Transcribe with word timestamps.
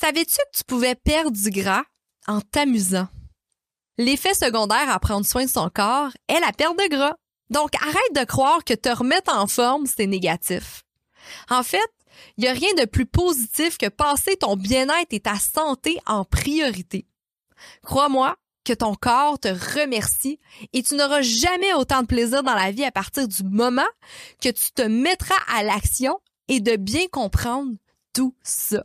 Savais-tu 0.00 0.36
que 0.36 0.58
tu 0.58 0.64
pouvais 0.64 0.94
perdre 0.94 1.32
du 1.32 1.50
gras 1.50 1.82
en 2.28 2.40
t'amusant? 2.40 3.08
L'effet 3.96 4.32
secondaire 4.32 4.88
à 4.88 5.00
prendre 5.00 5.26
soin 5.26 5.44
de 5.44 5.50
son 5.50 5.68
corps 5.70 6.12
est 6.28 6.38
la 6.38 6.52
perte 6.52 6.78
de 6.78 6.88
gras. 6.88 7.16
Donc 7.50 7.74
arrête 7.82 8.14
de 8.14 8.24
croire 8.24 8.62
que 8.62 8.74
te 8.74 8.90
remettre 8.90 9.36
en 9.36 9.48
forme, 9.48 9.86
c'est 9.86 10.06
négatif. 10.06 10.84
En 11.50 11.64
fait, 11.64 11.90
il 12.36 12.42
n'y 12.42 12.48
a 12.48 12.52
rien 12.52 12.72
de 12.74 12.84
plus 12.84 13.06
positif 13.06 13.76
que 13.76 13.88
passer 13.88 14.36
ton 14.36 14.54
bien-être 14.54 15.12
et 15.12 15.18
ta 15.18 15.36
santé 15.36 15.98
en 16.06 16.24
priorité. 16.24 17.08
Crois-moi 17.82 18.36
que 18.62 18.74
ton 18.74 18.94
corps 18.94 19.40
te 19.40 19.48
remercie 19.48 20.38
et 20.72 20.84
tu 20.84 20.94
n'auras 20.94 21.22
jamais 21.22 21.74
autant 21.74 22.02
de 22.02 22.06
plaisir 22.06 22.44
dans 22.44 22.54
la 22.54 22.70
vie 22.70 22.84
à 22.84 22.92
partir 22.92 23.26
du 23.26 23.42
moment 23.42 23.82
que 24.40 24.50
tu 24.50 24.70
te 24.70 24.82
mettras 24.82 25.42
à 25.52 25.64
l'action 25.64 26.20
et 26.46 26.60
de 26.60 26.76
bien 26.76 27.08
comprendre 27.10 27.72
tout 28.12 28.36
ça. 28.44 28.84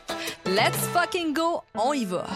Let's 0.55 0.85
fucking 0.87 1.33
go, 1.33 1.63
on 1.73 1.95
y 1.95 2.03
va. 2.03 2.27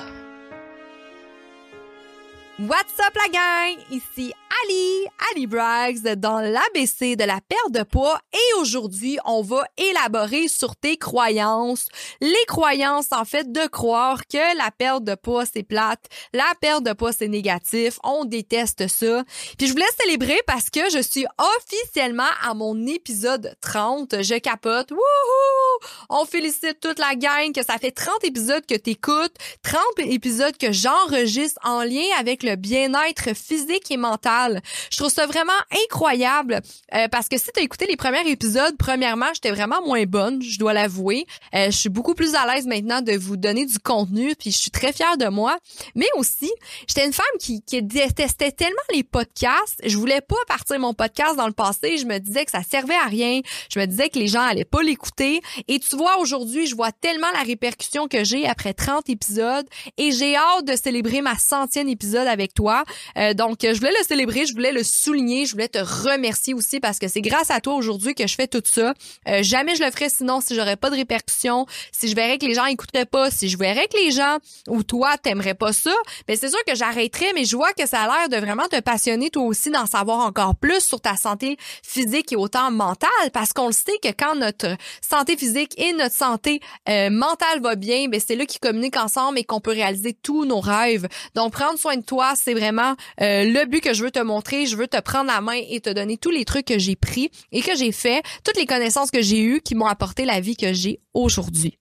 What's 2.60 2.98
up 3.00 3.14
la 3.14 3.28
gang? 3.28 3.84
Ici 3.92 4.32
Ali, 4.64 5.08
Ali 5.32 5.48
Braggs 5.48 6.16
dans 6.16 6.40
l'ABC 6.40 7.16
de 7.16 7.24
la 7.24 7.40
perte 7.42 7.72
de 7.72 7.84
poids 7.84 8.20
et 8.34 8.60
aujourd'hui, 8.60 9.18
on 9.26 9.42
va 9.42 9.64
élaborer 9.78 10.48
sur 10.48 10.76
tes 10.76 10.98
croyances. 10.98 11.88
Les 12.22 12.46
croyances, 12.48 13.08
en 13.12 13.26
fait, 13.26 13.52
de 13.52 13.68
croire 13.68 14.22
que 14.28 14.58
la 14.58 14.72
perte 14.72 15.04
de 15.04 15.16
poids, 15.16 15.46
c'est 15.46 15.64
plate, 15.64 16.06
la 16.34 16.52
perte 16.62 16.84
de 16.84 16.94
poids, 16.94 17.12
c'est 17.12 17.28
négatif, 17.28 18.00
on 18.04 18.26
déteste 18.26 18.88
ça. 18.88 19.24
Puis 19.58 19.68
je 19.68 19.74
voulais 19.74 19.86
célébrer 20.00 20.40
parce 20.48 20.70
que 20.70 20.90
je 20.90 21.02
suis 21.02 21.26
officiellement 21.58 22.24
à 22.48 22.54
mon 22.54 22.86
épisode 22.86 23.56
30. 23.62 24.22
Je 24.22 24.36
capote. 24.36 24.92
Wouhou! 24.92 25.90
On 26.10 26.26
félicite 26.26 26.80
toute 26.80 27.00
la 27.00 27.16
gang 27.16 27.52
que 27.54 27.64
ça 27.64 27.78
fait 27.78 27.92
30 27.92 28.24
épisodes 28.24 28.66
que 28.66 28.76
t'écoutes, 28.76 29.36
30 29.64 29.82
épisodes 30.00 30.58
que 30.58 30.72
j'enregistre 30.72 31.60
en 31.64 31.84
lien 31.84 32.06
avec 32.20 32.44
le 32.44 32.56
bien-être 32.56 33.36
physique 33.36 33.92
et 33.92 33.98
mental 33.98 34.45
je 34.90 34.98
trouve 34.98 35.12
ça 35.12 35.26
vraiment 35.26 35.52
incroyable 35.86 36.62
euh, 36.94 37.08
parce 37.10 37.28
que 37.28 37.38
si 37.38 37.48
tu 37.54 37.60
as 37.60 37.64
écouté 37.64 37.86
les 37.88 37.98
premiers 37.98 38.28
épisodes, 38.30 38.76
premièrement, 38.78 39.28
j'étais 39.34 39.52
vraiment 39.52 39.82
moins 39.86 40.04
bonne, 40.06 40.42
je 40.42 40.60
dois 40.60 40.74
l'avouer. 40.74 41.26
Euh, 41.54 41.66
je 41.68 41.78
suis 41.78 41.90
beaucoup 41.90 42.14
plus 42.14 42.36
à 42.36 42.46
l'aise 42.46 42.68
maintenant 42.68 43.02
de 43.02 43.14
vous 43.14 43.38
donner 43.38 43.66
du 43.66 43.80
contenu, 43.80 44.36
puis 44.36 44.52
je 44.52 44.58
suis 44.58 44.72
très 44.72 44.94
fière 44.94 45.18
de 45.18 45.28
moi. 45.28 45.58
Mais 45.96 46.08
aussi, 46.18 46.52
j'étais 46.88 47.06
une 47.06 47.14
femme 47.14 47.26
qui, 47.40 47.62
qui 47.62 47.82
détestait 47.82 48.52
tellement 48.52 48.76
les 48.94 49.04
podcasts. 49.04 49.82
Je 49.84 49.98
voulais 49.98 50.22
pas 50.22 50.36
partir 50.48 50.80
mon 50.80 50.94
podcast 50.94 51.36
dans 51.36 51.48
le 51.48 51.54
passé. 51.54 51.98
Je 51.98 52.06
me 52.06 52.18
disais 52.18 52.46
que 52.46 52.52
ça 52.52 52.62
servait 52.64 52.96
à 52.96 53.06
rien. 53.06 53.42
Je 53.72 53.80
me 53.80 53.86
disais 53.86 54.10
que 54.10 54.20
les 54.20 54.28
gens 54.28 54.42
allaient 54.42 54.66
pas 54.66 54.82
l'écouter. 54.82 55.42
Et 55.68 55.80
tu 55.80 55.96
vois, 55.96 56.20
aujourd'hui, 56.20 56.68
je 56.68 56.76
vois 56.76 56.92
tellement 56.92 57.32
la 57.34 57.44
répercussion 57.44 58.08
que 58.08 58.24
j'ai 58.24 58.46
après 58.46 58.74
30 58.74 59.10
épisodes 59.10 59.66
et 59.98 60.12
j'ai 60.12 60.36
hâte 60.36 60.66
de 60.66 60.76
célébrer 60.76 61.22
ma 61.22 61.38
centième 61.38 61.88
épisode 61.88 62.28
avec 62.28 62.54
toi. 62.54 62.84
Euh, 63.18 63.34
donc, 63.34 63.60
je 63.62 63.74
voulais 63.74 63.94
le 63.98 64.06
célébrer 64.06 64.35
je 64.44 64.54
voulais 64.54 64.72
le 64.72 64.84
souligner, 64.84 65.46
je 65.46 65.54
voulais 65.54 65.70
te 65.70 65.78
remercier 65.78 66.54
aussi 66.54 66.80
parce 66.80 67.00
que 67.00 67.08
c'est 67.08 67.22
grâce 67.22 67.52
à 67.52 67.62
toi 67.62 67.76
aujourd'hui 67.76 68.16
que 68.16 68.28
je 68.28 68.36
fais 68.36 68.48
tout 68.48 68.62
ça. 68.66 68.94
Euh, 69.28 69.44
jamais 69.44 69.76
je 69.76 69.84
le 69.84 69.92
ferais 69.92 70.10
sinon 70.10 70.42
si 70.42 70.56
j'aurais 70.56 70.76
pas 70.76 70.90
de 70.90 70.96
répercussions, 70.96 71.66
si 71.92 72.10
je 72.10 72.16
verrais 72.16 72.38
que 72.38 72.46
les 72.46 72.56
gens 72.56 72.66
écouteraient 72.66 73.06
pas, 73.06 73.32
si 73.32 73.48
je 73.48 73.58
verrais 73.58 73.88
que 73.88 73.98
les 73.98 74.12
gens 74.12 74.38
ou 74.68 74.84
toi 74.84 75.18
t'aimerais 75.18 75.54
pas 75.54 75.72
ça, 75.72 75.94
ben 76.28 76.36
c'est 76.36 76.50
sûr 76.50 76.60
que 76.68 76.76
j'arrêterais 76.76 77.32
mais 77.34 77.46
je 77.46 77.56
vois 77.56 77.72
que 77.74 77.88
ça 77.88 78.02
a 78.02 78.08
l'air 78.08 78.30
de 78.30 78.44
vraiment 78.46 78.68
te 78.68 78.80
passionner 78.82 79.30
toi 79.30 79.44
aussi 79.44 79.70
d'en 79.70 79.86
savoir 79.86 80.20
encore 80.20 80.56
plus 80.56 80.82
sur 80.82 81.00
ta 81.00 81.16
santé 81.16 81.58
physique 81.84 82.34
et 82.34 82.36
autant 82.36 82.72
mentale 82.72 83.32
parce 83.32 83.54
qu'on 83.54 83.68
le 83.68 83.74
sait 83.74 83.98
que 84.02 84.10
quand 84.10 84.36
notre 84.36 84.76
santé 85.08 85.38
physique 85.38 85.80
et 85.80 85.94
notre 85.94 86.16
santé 86.16 86.60
euh, 86.90 87.10
mentale 87.10 87.62
va 87.62 87.76
bien, 87.76 88.08
ben 88.08 88.20
c'est 88.26 88.36
là 88.36 88.46
qu'ils 88.46 88.60
communiquent 88.60 88.98
ensemble 88.98 89.40
et 89.40 89.44
qu'on 89.44 89.60
peut 89.60 89.72
réaliser 89.72 90.14
tous 90.14 90.46
nos 90.46 90.60
rêves. 90.60 91.08
Donc 91.36 91.54
prendre 91.54 91.78
soin 91.78 91.98
de 91.98 92.04
toi, 92.04 92.34
c'est 92.36 92.54
vraiment 92.54 92.96
euh, 93.22 93.44
le 93.46 93.66
but 93.66 93.82
que 93.82 93.94
je 93.94 94.04
veux 94.04 94.12
te 94.16 94.24
montrer, 94.24 94.66
je 94.66 94.78
veux 94.78 94.88
te 94.88 95.00
prendre 95.02 95.28
la 95.28 95.42
main 95.42 95.60
et 95.70 95.82
te 95.82 95.90
donner 95.90 96.18
tous 96.18 96.32
les 96.32 96.46
trucs 96.46 96.66
que 96.66 96.80
j'ai 96.80 96.96
pris 96.96 97.30
et 97.52 97.62
que 97.62 97.76
j'ai 97.76 97.92
fait, 97.92 98.24
toutes 98.46 98.56
les 98.56 98.66
connaissances 98.66 99.12
que 99.12 99.22
j'ai 99.22 99.42
eues 99.42 99.60
qui 99.60 99.76
m'ont 99.76 99.88
apporté 99.88 100.24
la 100.24 100.40
vie 100.40 100.56
que 100.56 100.72
j'ai 100.72 101.02
aujourd'hui. 101.14 101.78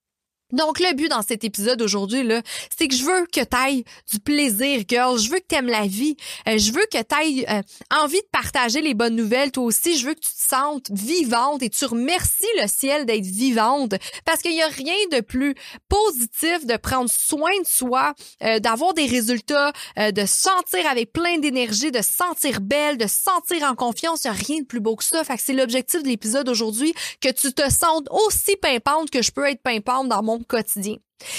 Donc, 0.55 0.79
le 0.79 0.95
but 0.95 1.09
dans 1.09 1.23
cet 1.23 1.43
épisode 1.43 1.83
aujourd'hui, 1.83 2.23
là, 2.23 2.41
c'est 2.77 2.87
que 2.87 2.95
je 2.95 3.05
veux 3.05 3.27
que 3.27 3.41
tu 3.41 3.57
ailles 3.57 3.85
du 4.11 4.21
plaisir, 4.21 4.83
girl. 4.89 5.19
Je 5.19 5.29
veux 5.29 5.39
que 5.39 5.47
tu 5.49 5.57
aimes 5.57 5.67
la 5.67 5.87
vie. 5.87 6.17
Euh, 6.49 6.59
je 6.59 6.71
veux 6.71 6.87
que 6.93 7.03
tu 7.03 7.15
ailles 7.15 7.45
euh, 7.51 7.61
envie 7.91 8.21
de 8.21 8.29
partager 8.31 8.81
les 8.81 8.95
bonnes 8.95 9.17
nouvelles, 9.17 9.51
toi 9.51 9.65
aussi. 9.65 9.99
Je 9.99 10.07
veux 10.07 10.15
que 10.15 10.21
tu 10.21 10.31
te 10.31 10.49
sentes 10.49 10.91
vivante 10.93 11.63
et 11.65 11.71
tu 11.71 11.85
remercies 11.87 12.47
le 12.63 12.69
ciel 12.69 13.05
d'être 13.05 13.27
vivante 13.27 13.95
parce 14.25 14.43
qu'il 14.43 14.55
y 14.55 14.63
a 14.63 14.69
rien 14.69 14.95
de 15.11 15.21
plus 15.21 15.57
positif 15.89 16.65
de 16.65 16.77
prendre 16.77 17.11
soin 17.11 17.51
de 17.61 17.67
soi, 17.67 18.15
euh, 18.45 18.61
d'avoir 18.61 18.95
des 18.95 19.07
résultats, 19.07 19.73
de 19.97 20.27
sentir 20.27 20.87
avec 20.89 21.13
plein 21.13 21.39
d'énergie, 21.39 21.91
de 21.91 22.03
sentir 22.03 22.61
belle, 22.61 22.97
de 22.97 23.09
sentir 23.09 23.65
en 23.65 23.75
confiance. 23.75 24.25
Il 24.25 24.31
n'y 24.31 24.37
a 24.37 24.39
rien 24.39 24.61
de 24.61 24.67
plus 24.67 24.81
beau 24.81 24.95
que 24.95 25.05
ça. 25.05 25.25
Fait 25.25 25.37
que 25.37 25.43
c'est 25.43 25.53
l'objectif 25.53 26.03
de 26.03 26.09
l'épisode 26.09 26.49
aujourd'hui, 26.49 26.95
que 27.21 27.31
tu 27.31 27.53
te 27.53 27.69
sentes 27.71 28.07
aussi 28.11 28.57
pimpante 28.57 29.11
que 29.11 29.23
je 29.23 29.33
peux 29.33 29.49
être 29.49 29.63
pimpante 29.63 30.09
dans 30.09 30.23
mon 30.23 30.44
quotidien. 30.45 30.97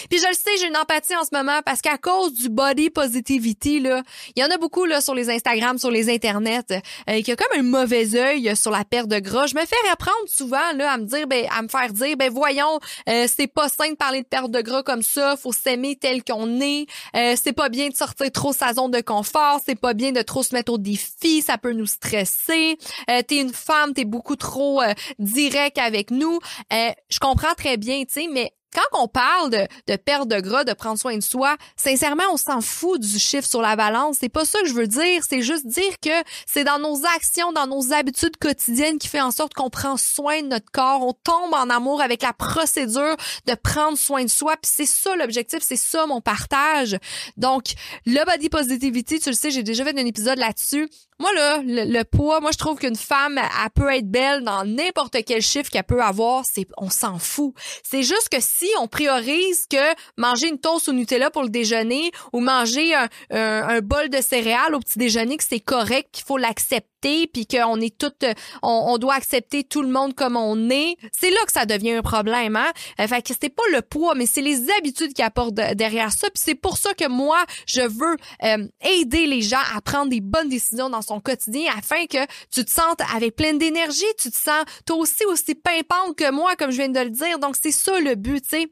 Puis 0.09 0.19
je 0.19 0.27
le 0.27 0.33
sais, 0.33 0.57
j'ai 0.59 0.67
une 0.67 0.77
empathie 0.77 1.15
en 1.15 1.23
ce 1.23 1.35
moment 1.35 1.61
parce 1.65 1.81
qu'à 1.81 1.97
cause 1.97 2.33
du 2.33 2.49
body 2.49 2.89
positivity 2.89 3.79
là, 3.79 4.03
il 4.35 4.41
y 4.41 4.45
en 4.45 4.49
a 4.49 4.57
beaucoup 4.57 4.85
là 4.85 5.01
sur 5.01 5.13
les 5.13 5.29
Instagram, 5.29 5.77
sur 5.77 5.91
les 5.91 6.09
internets, 6.09 6.81
euh, 7.09 7.21
qui 7.21 7.31
a 7.31 7.35
comme 7.35 7.59
un 7.59 7.63
mauvais 7.63 8.15
œil 8.15 8.55
sur 8.55 8.71
la 8.71 8.83
perte 8.83 9.07
de 9.07 9.19
gras. 9.19 9.47
Je 9.47 9.55
me 9.55 9.65
fais 9.65 9.75
reprendre 9.89 10.27
souvent 10.27 10.71
là 10.75 10.93
à 10.93 10.97
me 10.97 11.05
dire 11.05 11.27
ben 11.27 11.45
à 11.51 11.61
me 11.61 11.67
faire 11.67 11.91
dire 11.93 12.17
ben 12.17 12.31
voyons, 12.31 12.79
euh, 13.09 13.27
c'est 13.33 13.47
pas 13.47 13.69
sain 13.69 13.89
de 13.91 13.95
parler 13.95 14.21
de 14.21 14.27
perte 14.27 14.49
de 14.51 14.61
gras 14.61 14.83
comme 14.83 15.03
ça, 15.03 15.35
faut 15.35 15.53
s'aimer 15.53 15.95
tel 15.95 16.23
qu'on 16.23 16.61
est. 16.61 16.87
Euh, 17.15 17.35
c'est 17.41 17.53
pas 17.53 17.69
bien 17.69 17.89
de 17.89 17.95
sortir 17.95 18.31
trop 18.31 18.53
sa 18.53 18.73
zone 18.73 18.91
de 18.91 19.01
confort, 19.01 19.59
c'est 19.65 19.79
pas 19.79 19.93
bien 19.93 20.11
de 20.11 20.21
trop 20.21 20.43
se 20.43 20.55
mettre 20.55 20.71
au 20.73 20.77
défi, 20.77 21.41
ça 21.41 21.57
peut 21.57 21.73
nous 21.73 21.85
stresser. 21.85 22.77
Euh, 23.09 23.21
t'es 23.27 23.41
une 23.41 23.53
femme, 23.53 23.93
t'es 23.93 24.05
beaucoup 24.05 24.35
trop 24.35 24.81
direct 25.19 25.77
avec 25.77 26.11
nous. 26.11 26.39
je 26.71 27.19
comprends 27.19 27.53
très 27.55 27.77
bien, 27.77 28.03
tu 28.05 28.21
sais, 28.21 28.27
mais 28.31 28.53
quand 28.75 29.03
on 29.03 29.07
parle 29.07 29.49
de, 29.51 29.67
de 29.87 29.95
perte 29.95 30.27
de 30.27 30.39
gras, 30.41 30.65
de 30.65 30.73
prendre 30.73 30.99
soin 30.99 31.15
de 31.15 31.23
soi, 31.23 31.55
sincèrement, 31.77 32.23
on 32.31 32.37
s'en 32.37 32.59
fout 32.59 32.99
du 32.99 33.19
chiffre 33.19 33.47
sur 33.47 33.61
la 33.61 33.75
balance. 33.75 34.17
C'est 34.19 34.29
pas 34.29 34.43
ça 34.43 34.59
que 34.59 34.67
je 34.67 34.73
veux 34.73 34.87
dire. 34.87 35.21
C'est 35.27 35.41
juste 35.41 35.65
dire 35.65 35.99
que 36.01 36.09
c'est 36.45 36.65
dans 36.65 36.79
nos 36.79 37.05
actions, 37.15 37.53
dans 37.53 37.67
nos 37.67 37.93
habitudes 37.93 38.35
quotidiennes 38.37 38.97
qui 38.97 39.07
fait 39.07 39.21
en 39.21 39.31
sorte 39.31 39.53
qu'on 39.53 39.69
prend 39.69 39.95
soin 39.95 40.41
de 40.41 40.47
notre 40.47 40.69
corps. 40.71 41.01
On 41.01 41.13
tombe 41.13 41.53
en 41.53 41.69
amour 41.69 42.01
avec 42.01 42.21
la 42.21 42.33
procédure 42.33 43.15
de 43.47 43.53
prendre 43.55 43.97
soin 43.97 44.23
de 44.23 44.29
soi. 44.29 44.55
Puis 44.61 44.71
c'est 44.75 44.85
ça 44.85 45.15
l'objectif. 45.15 45.59
C'est 45.61 45.77
ça 45.77 46.05
mon 46.05 46.19
partage. 46.19 46.97
Donc, 47.37 47.73
le 48.05 48.25
body 48.25 48.49
positivity, 48.49 49.19
tu 49.19 49.29
le 49.29 49.35
sais, 49.35 49.51
j'ai 49.51 49.63
déjà 49.63 49.85
fait 49.85 49.97
un 49.97 50.05
épisode 50.05 50.37
là-dessus. 50.37 50.89
Moi, 51.19 51.33
là, 51.33 51.61
le, 51.63 52.03
poids, 52.03 52.41
moi, 52.41 52.51
je 52.51 52.57
trouve 52.57 52.77
qu'une 52.77 52.95
femme, 52.95 53.37
elle 53.37 53.69
peut 53.73 53.93
être 53.93 54.09
belle 54.09 54.43
dans 54.43 54.65
n'importe 54.65 55.17
quel 55.25 55.41
chiffre 55.41 55.69
qu'elle 55.69 55.83
peut 55.83 56.01
avoir. 56.01 56.43
C'est, 56.45 56.67
on 56.77 56.89
s'en 56.89 57.19
fout. 57.19 57.53
C'est 57.83 58.03
juste 58.03 58.29
que 58.29 58.41
si 58.41 58.67
on 58.79 58.87
priorise 58.87 59.65
que 59.69 59.95
manger 60.17 60.49
une 60.49 60.59
toast 60.59 60.89
au 60.89 60.93
Nutella 60.93 61.31
pour 61.31 61.43
le 61.43 61.49
déjeuner 61.49 62.11
ou 62.33 62.41
manger 62.41 62.93
un, 62.95 63.07
un 63.29 63.79
bol 63.79 64.09
de 64.09 64.21
céréales 64.21 64.75
au 64.75 64.79
petit 64.79 64.99
déjeuner, 64.99 65.37
que 65.37 65.43
c'est 65.47 65.59
correct, 65.59 66.09
qu'il 66.11 66.25
faut 66.25 66.37
l'accepter 66.37 66.94
puis 67.31 67.45
qu'on 67.47 67.79
est 67.81 67.97
toutes, 67.97 68.25
on, 68.61 68.97
doit 68.97 69.15
accepter 69.15 69.63
tout 69.63 69.81
le 69.81 69.89
monde 69.89 70.13
comme 70.13 70.35
on 70.35 70.69
est. 70.69 70.97
C'est 71.11 71.29
là 71.29 71.39
que 71.45 71.51
ça 71.51 71.65
devient 71.65 71.93
un 71.93 72.01
problème, 72.01 72.55
hein. 72.55 72.71
Euh, 72.99 73.07
fait 73.07 73.21
que 73.21 73.33
c'est 73.39 73.49
pas 73.49 73.63
le 73.71 73.81
poids, 73.81 74.15
mais 74.15 74.25
c'est 74.25 74.41
les 74.41 74.69
habitudes 74.77 75.13
qui 75.13 75.21
apportent 75.21 75.53
derrière 75.53 76.11
ça. 76.11 76.27
Puis 76.29 76.41
c'est 76.43 76.55
pour 76.55 76.77
ça 76.77 76.93
que 76.93 77.07
moi, 77.07 77.43
je 77.67 77.81
veux 77.81 78.15
euh, 78.43 78.67
aider 78.81 79.25
les 79.25 79.41
gens 79.41 79.61
à 79.75 79.81
prendre 79.81 80.09
des 80.09 80.21
bonnes 80.21 80.49
décisions 80.49 80.89
dans 80.89 81.01
son 81.01 81.19
quotidien 81.19 81.71
afin 81.77 82.05
que 82.05 82.25
tu 82.51 82.63
te 82.63 82.71
sentes 82.71 83.01
avec 83.15 83.35
plein 83.35 83.53
d'énergie, 83.53 84.05
tu 84.19 84.31
te 84.31 84.37
sens 84.37 84.63
toi 84.85 84.97
aussi 84.97 85.25
aussi 85.25 85.55
pimpante 85.55 86.15
que 86.17 86.31
moi, 86.31 86.55
comme 86.55 86.71
je 86.71 86.77
viens 86.77 86.89
de 86.89 86.99
le 86.99 87.09
dire. 87.09 87.39
Donc 87.39 87.55
c'est 87.61 87.71
ça 87.71 87.99
le 87.99 88.15
but, 88.15 88.41
tu 88.41 88.61
sais 88.61 88.71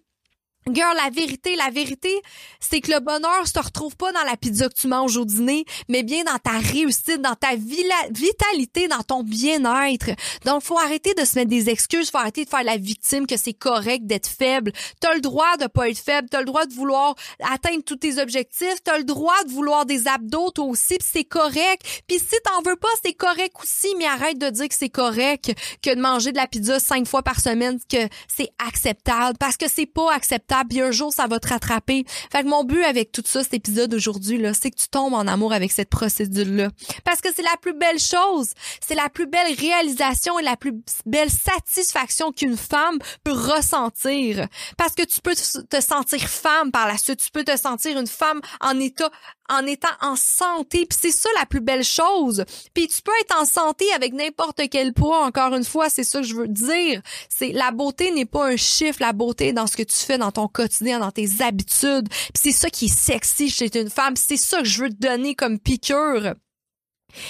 Girl, 0.72 0.96
la 0.96 1.10
vérité, 1.10 1.58
la 1.58 1.70
vérité, 1.70 2.22
c'est 2.62 2.80
que 2.80 2.90
le 2.90 3.02
bonheur 3.02 3.46
se 3.46 3.60
retrouve 3.60 3.98
pas 3.98 4.14
dans 4.14 4.24
la 4.24 4.38
pizza 4.38 4.70
que 4.70 4.74
tu 4.74 4.88
manges 4.88 5.18
au 5.18 5.26
dîner, 5.26 5.66
mais 5.90 6.04
bien 6.04 6.24
dans 6.24 6.38
ta 6.38 6.58
réussite, 6.58 7.22
dans 7.22 7.36
ta 7.36 7.56
vitalité, 7.56 8.88
dans 8.88 9.04
ton 9.04 9.24
bien-être. 9.24 10.12
Donc, 10.46 10.64
faut 10.64 10.80
arrêter 10.80 11.14
de 11.16 11.26
se 11.26 11.36
mettre 11.36 11.50
des 11.50 11.70
excuses, 11.70 12.10
faut 12.10 12.18
arrêter 12.18 12.46
de 12.46 12.50
faire 12.50 12.64
la 12.64 12.78
victime 12.78 13.28
que 13.28 13.36
c'est 13.36 13.54
correct 13.54 14.06
d'être 14.06 14.28
faible. 14.28 14.72
T'as 15.02 15.14
le 15.14 15.20
droit 15.20 15.58
de 15.58 15.68
pas 15.68 15.90
être 15.90 16.00
faible, 16.00 16.30
t'as 16.32 16.40
le 16.40 16.46
droit 16.46 16.66
de 16.66 16.74
vouloir 16.74 17.16
atteindre 17.52 17.84
tous 17.84 17.98
tes 17.98 18.22
objectifs, 18.22 18.82
t'as 18.86 18.98
le 18.98 19.04
droit 19.04 19.44
de 19.46 19.52
vouloir 19.52 19.86
des 19.86 20.08
abdos 20.08 20.52
toi 20.52 20.66
aussi, 20.66 20.98
pis 20.98 21.06
c'est 21.12 21.24
correct. 21.26 22.04
Puis 22.08 22.20
si 22.20 22.36
t'en 22.46 22.62
veux 22.62 22.78
pas, 22.78 22.88
c'est 23.04 23.14
correct 23.14 23.54
aussi, 23.62 23.94
mais 23.98 24.06
arrête 24.06 24.38
de 24.38 24.50
dire 24.50 24.70
que 24.70 24.76
c'est 24.76 24.88
correct 24.88 25.52
que 25.82 25.94
de 25.94 26.00
manger 26.00 26.32
de 26.32 26.38
la 26.38 26.48
pizza 26.48 26.80
cinq 26.80 27.06
fois 27.06 27.22
par 27.22 27.42
semaine, 27.42 27.80
que 27.92 28.08
c'est 28.34 28.50
acceptable, 28.66 29.38
parce 29.38 29.58
que 29.58 29.70
c'est 29.70 29.86
pas 29.86 30.14
acceptable 30.14 30.53
puis 30.68 30.82
un 30.82 30.92
jour 30.92 31.12
ça 31.14 31.28
va 31.28 31.40
te 31.40 31.48
rattraper. 31.48 32.06
Fait 32.32 32.44
que 32.44 32.48
mon 32.48 32.64
but 32.64 32.84
avec 32.84 33.12
tout 33.12 33.24
ça, 33.26 33.44
cet 33.44 33.54
épisode 33.54 33.94
aujourd'hui 33.94 34.38
là, 34.38 34.54
c'est 34.54 34.72
que 34.72 34.78
tu 34.78 34.88
tombes 34.88 35.14
en 35.14 35.28
amour 35.28 35.54
avec 35.54 35.72
cette 35.72 35.90
procédure 35.90 36.46
là, 36.46 36.70
parce 37.04 37.22
que 37.22 37.30
c'est 37.36 37.42
la 37.42 37.58
plus 37.62 37.74
belle 37.74 38.00
chose, 38.00 38.52
c'est 38.86 38.96
la 38.96 39.10
plus 39.10 39.28
belle 39.28 39.54
réalisation 39.58 40.40
et 40.40 40.44
la 40.44 40.58
plus 40.58 40.74
belle 41.06 41.30
satisfaction 41.30 42.32
qu'une 42.32 42.58
femme 42.58 43.00
peut 43.24 43.32
ressentir, 43.32 44.48
parce 44.78 44.94
que 44.94 45.04
tu 45.04 45.22
peux 45.22 45.36
te 45.36 45.82
sentir 45.82 46.20
femme 46.22 46.72
par 46.72 46.88
la 46.88 46.98
suite, 46.98 47.20
tu 47.20 47.32
peux 47.32 47.44
te 47.44 47.58
sentir 47.58 47.98
une 47.98 48.08
femme 48.08 48.42
en 48.62 48.80
état 48.80 49.10
en 49.50 49.66
étant 49.66 49.88
en 50.02 50.16
santé. 50.16 50.86
Puis 50.86 50.98
c'est 51.02 51.12
ça 51.12 51.30
la 51.40 51.46
plus 51.46 51.62
belle 51.62 51.84
chose. 51.84 52.44
Puis 52.74 52.88
tu 52.88 53.02
peux 53.02 53.12
être 53.22 53.40
en 53.40 53.46
santé 53.46 53.86
avec 53.94 54.14
n'importe 54.14 54.62
quel 54.70 54.94
poids. 54.94 55.26
Encore 55.26 55.54
une 55.54 55.64
fois, 55.64 55.90
c'est 55.90 56.04
ça 56.04 56.22
que 56.22 56.28
je 56.28 56.36
veux 56.36 56.48
dire. 56.48 57.02
C'est 57.30 57.52
la 57.52 57.72
beauté 57.72 58.12
n'est 58.12 58.26
pas 58.26 58.48
un 58.48 58.58
chiffre. 58.58 59.00
La 59.02 59.14
beauté 59.14 59.54
dans 59.54 59.68
ce 59.68 59.78
que 59.78 59.84
tu 59.84 59.96
fais 59.96 60.18
dans 60.18 60.32
ton 60.32 60.48
quotidien, 60.48 61.00
dans 61.00 61.12
tes 61.12 61.42
habitudes. 61.42 62.10
Puis 62.10 62.42
c'est 62.42 62.52
ça 62.52 62.70
qui 62.70 62.86
est 62.86 62.96
sexy 62.96 63.50
chez 63.50 63.70
une 63.80 63.90
femme. 63.90 64.16
C'est 64.16 64.38
ça 64.38 64.60
que 64.60 64.68
je 64.68 64.84
veux 64.84 64.90
te 64.90 64.96
donner 64.96 65.36
comme 65.36 65.60
piqûre. 65.60 66.36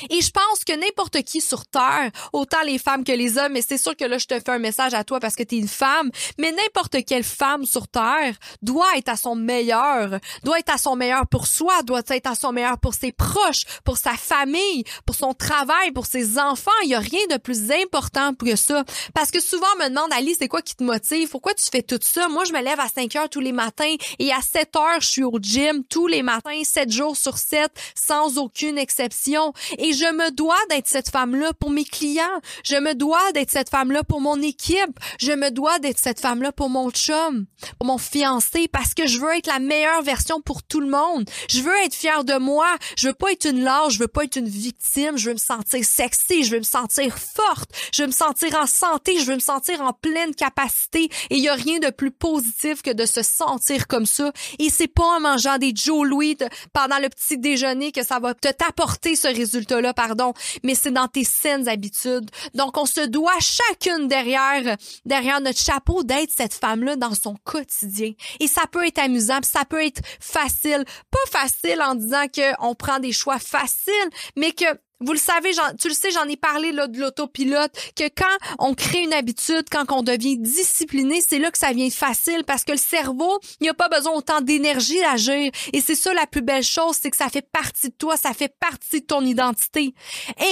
Et 0.10 0.22
je 0.22 0.32
pense 0.32 0.64
que 0.66 0.74
n'importe 0.74 1.22
qui 1.24 1.42
sur 1.42 1.66
Terre, 1.66 2.12
autant 2.32 2.62
les 2.66 2.78
femmes 2.78 3.04
que 3.04 3.12
les 3.12 3.38
hommes, 3.38 3.56
et 3.56 3.62
c'est 3.62 3.78
sûr 3.78 3.96
que 3.96 4.06
là, 4.06 4.18
je 4.18 4.26
te 4.26 4.36
fais 4.40 4.52
un 4.52 4.60
message 4.60 4.94
à 4.94 5.04
toi 5.04 5.20
parce 5.20 5.36
que 5.36 5.44
tu 5.44 5.56
es 5.56 5.60
une 5.60 5.68
femme, 5.68 6.10
mais 6.38 6.52
n'importe 6.52 7.04
quelle 7.06 7.24
femme 7.24 7.66
sur 7.66 7.88
Terre 7.88 8.36
doit 8.62 8.98
être 8.98 9.10
à 9.10 9.16
son 9.16 9.36
meilleur, 9.36 10.20
doit 10.44 10.60
être 10.60 10.74
à 10.74 10.78
son 10.78 10.96
meilleur 10.96 11.28
pour 11.28 11.48
soi, 11.48 11.82
doit 11.84 12.02
être 12.08 12.28
à 12.28 12.36
son 12.36 12.52
meilleur 12.52 12.78
pour 12.80 12.94
ses 12.94 13.12
proches, 13.12 13.64
pour 13.84 13.98
sa 13.98 14.14
famille, 14.14 14.84
pour 15.06 15.16
son 15.16 15.34
travail, 15.34 15.92
pour 15.92 16.06
ses 16.06 16.40
enfants. 16.40 16.72
Il 16.84 16.90
y 16.90 16.96
a 16.96 17.00
rien 17.00 17.26
de 17.30 17.38
plus 17.38 17.72
important 17.72 18.34
que 18.34 18.56
ça. 18.56 18.84
Parce 19.14 19.32
que 19.32 19.40
souvent, 19.40 19.68
on 19.76 19.84
me 19.84 19.90
demande, 19.90 20.12
Ali, 20.14 20.36
c'est 20.38 20.48
quoi 20.48 20.62
qui 20.62 20.76
te 20.76 20.84
motive? 20.84 21.30
Pourquoi 21.30 21.54
tu 21.54 21.66
fais 21.72 21.82
tout 21.82 22.00
ça? 22.02 22.28
Moi, 22.28 22.44
je 22.46 22.54
me 22.54 22.62
lève 22.62 22.80
à 22.80 22.88
5 22.88 23.16
heures 23.16 23.30
tous 23.30 23.40
les 23.40 23.52
matins 23.52 23.96
et 24.20 24.32
à 24.32 24.42
7 24.42 24.76
heures, 24.76 25.02
je 25.02 25.08
suis 25.08 25.24
au 25.24 25.40
gym 25.40 25.84
tous 25.90 26.08
les 26.08 26.24
matins, 26.24 26.62
7 26.64 26.92
jours 26.92 27.18
sur 27.18 27.38
7, 27.38 27.72
sans 27.96 28.38
aucune 28.38 28.78
exception. 28.78 29.54
Et 29.78 29.94
je 29.94 30.12
me 30.14 30.32
dois 30.32 30.60
d'être 30.70 30.88
cette 30.88 31.10
femme-là 31.10 31.54
pour 31.60 31.70
mes 31.70 31.86
clients. 31.86 32.42
Je 32.64 32.76
me 32.76 32.94
dois 32.94 33.32
d'être 33.34 33.52
cette 33.52 33.70
femme-là 33.70 34.04
pour 34.04 34.22
mon 34.22 34.42
équipe. 34.42 35.00
Je 35.20 35.32
me 35.32 35.52
dois 35.52 35.80
d'être 35.80 36.00
cette 36.00 36.20
femme-là 36.20 36.52
pour 36.52 36.70
mon 36.70 36.92
chum, 36.92 37.46
pour 37.80 37.88
mon 37.88 37.98
fiancé, 37.98 38.68
parce 38.68 38.94
que 38.94 39.08
je 39.08 39.20
veux 39.20 39.36
être 39.36 39.48
la 39.48 39.60
meilleure 39.60 40.02
version 40.02 40.42
pour 40.42 40.64
tout 40.64 40.80
le 40.80 40.90
monde. 40.90 41.30
Je 41.50 41.62
veux 41.62 41.76
être 41.84 41.96
fière 41.96 42.24
de 42.24 42.38
moi. 42.38 42.68
Je 42.98 43.08
veux 43.08 43.14
pas 43.14 43.32
être 43.32 43.46
une 43.46 43.64
lâche. 43.64 43.94
Je 43.94 44.00
veux 44.00 44.08
pas 44.08 44.24
être 44.24 44.36
une 44.36 44.50
victime. 44.50 45.18
Je 45.18 45.28
veux 45.28 45.34
me 45.34 45.40
sentir 45.40 45.84
sexy. 45.84 46.44
Je 46.44 46.52
veux 46.52 46.60
me 46.60 46.64
sentir 46.64 47.18
forte. 47.18 47.70
Je 47.94 48.04
veux 48.04 48.08
me 48.08 48.14
sentir 48.14 48.56
en 48.56 48.68
santé. 48.68 49.20
Je 49.20 49.26
veux 49.26 49.36
me 49.36 49.40
sentir 49.40 49.82
en 49.82 49.94
pleine 49.94 50.34
capacité. 50.36 51.10
Et 51.30 51.38
il 51.38 51.44
y 51.44 51.50
a 51.50 51.56
rien 51.56 51.80
de 51.80 51.90
plus 51.90 52.12
positif 52.12 52.82
que 52.82 52.92
de 52.92 53.06
se 53.06 53.22
sentir 53.22 53.88
comme 53.88 54.06
ça. 54.06 54.32
Et 54.60 54.70
c'est 54.70 54.88
pas 54.88 55.04
en 55.04 55.20
mangeant 55.20 55.58
des 55.58 55.74
Joe 55.76 56.08
Louis 56.08 56.38
pendant 56.74 57.00
le 57.00 57.10
petit 57.10 57.38
déjeuner 57.38 57.92
que 57.92 58.04
ça 58.06 58.20
va 58.20 58.34
te 58.34 58.50
t'apporter 58.50 59.16
ce 59.16 59.28
résultat 59.28 59.63
là 59.72 59.94
pardon, 59.94 60.34
mais 60.64 60.76
c'est 60.76 60.92
dans 60.92 61.08
tes 61.08 61.24
saines 61.24 61.68
habitudes. 61.68 62.30
Donc, 62.54 62.78
on 62.78 62.86
se 62.86 63.02
doit 63.02 63.32
chacune 63.40 64.08
derrière, 64.08 64.78
derrière 65.06 65.42
notre 65.42 65.60
chapeau 65.60 66.04
d'être 66.04 66.32
cette 66.36 66.54
femme-là 66.54 66.96
dans 66.96 67.16
son 67.16 67.36
quotidien. 67.44 68.14
Et 68.40 68.48
ça 68.48 68.64
peut 68.72 68.86
être 68.86 69.00
amusant, 69.00 69.40
ça 69.44 69.66
peut 69.66 69.84
être 69.84 70.02
facile. 70.20 70.86
Pas 71.12 71.40
facile 71.40 71.82
en 71.82 71.96
disant 71.96 72.26
qu'on 72.34 72.76
prend 72.76 73.00
des 73.00 73.12
choix 73.12 73.40
faciles, 73.40 73.94
mais 74.36 74.52
que 74.52 74.66
vous 75.06 75.14
le 75.14 75.20
savez, 75.20 75.52
tu 75.80 75.88
le 75.88 75.94
sais, 75.94 76.12
j'en 76.12 76.28
ai 76.28 76.38
parlé 76.38 76.72
là, 76.72 76.88
de 76.88 77.00
l'autopilote, 77.00 77.72
que 77.96 78.06
quand 78.16 78.56
on 78.60 78.74
crée 78.74 79.04
une 79.04 79.14
habitude, 79.14 79.66
quand 79.72 79.92
on 79.92 80.04
devient 80.04 80.38
discipliné, 80.38 81.22
c'est 81.28 81.40
là 81.40 81.52
que 81.52 81.58
ça 81.58 81.72
vient 81.72 81.90
facile 81.90 82.44
parce 82.46 82.64
que 82.64 82.72
le 82.72 82.78
cerveau, 82.78 83.40
il 83.60 83.70
a 83.70 83.74
pas 83.74 83.90
besoin 83.90 84.14
autant 84.14 84.42
d'énergie 84.42 85.00
d'agir. 85.00 85.52
Et 85.74 85.82
c'est 85.82 85.96
ça 85.96 86.14
la 86.14 86.28
plus 86.28 86.42
belle 86.42 86.64
chose, 86.64 86.98
c'est 87.02 87.12
que 87.12 87.18
ça 87.18 87.30
fait 87.30 87.48
partie 87.52 87.90
de 87.90 87.96
toi, 87.96 88.18
ça 88.18 88.34
fait 88.34 88.54
partie 88.60 89.02
de 89.02 89.06
ton 89.06 89.22
identité. 89.26 89.94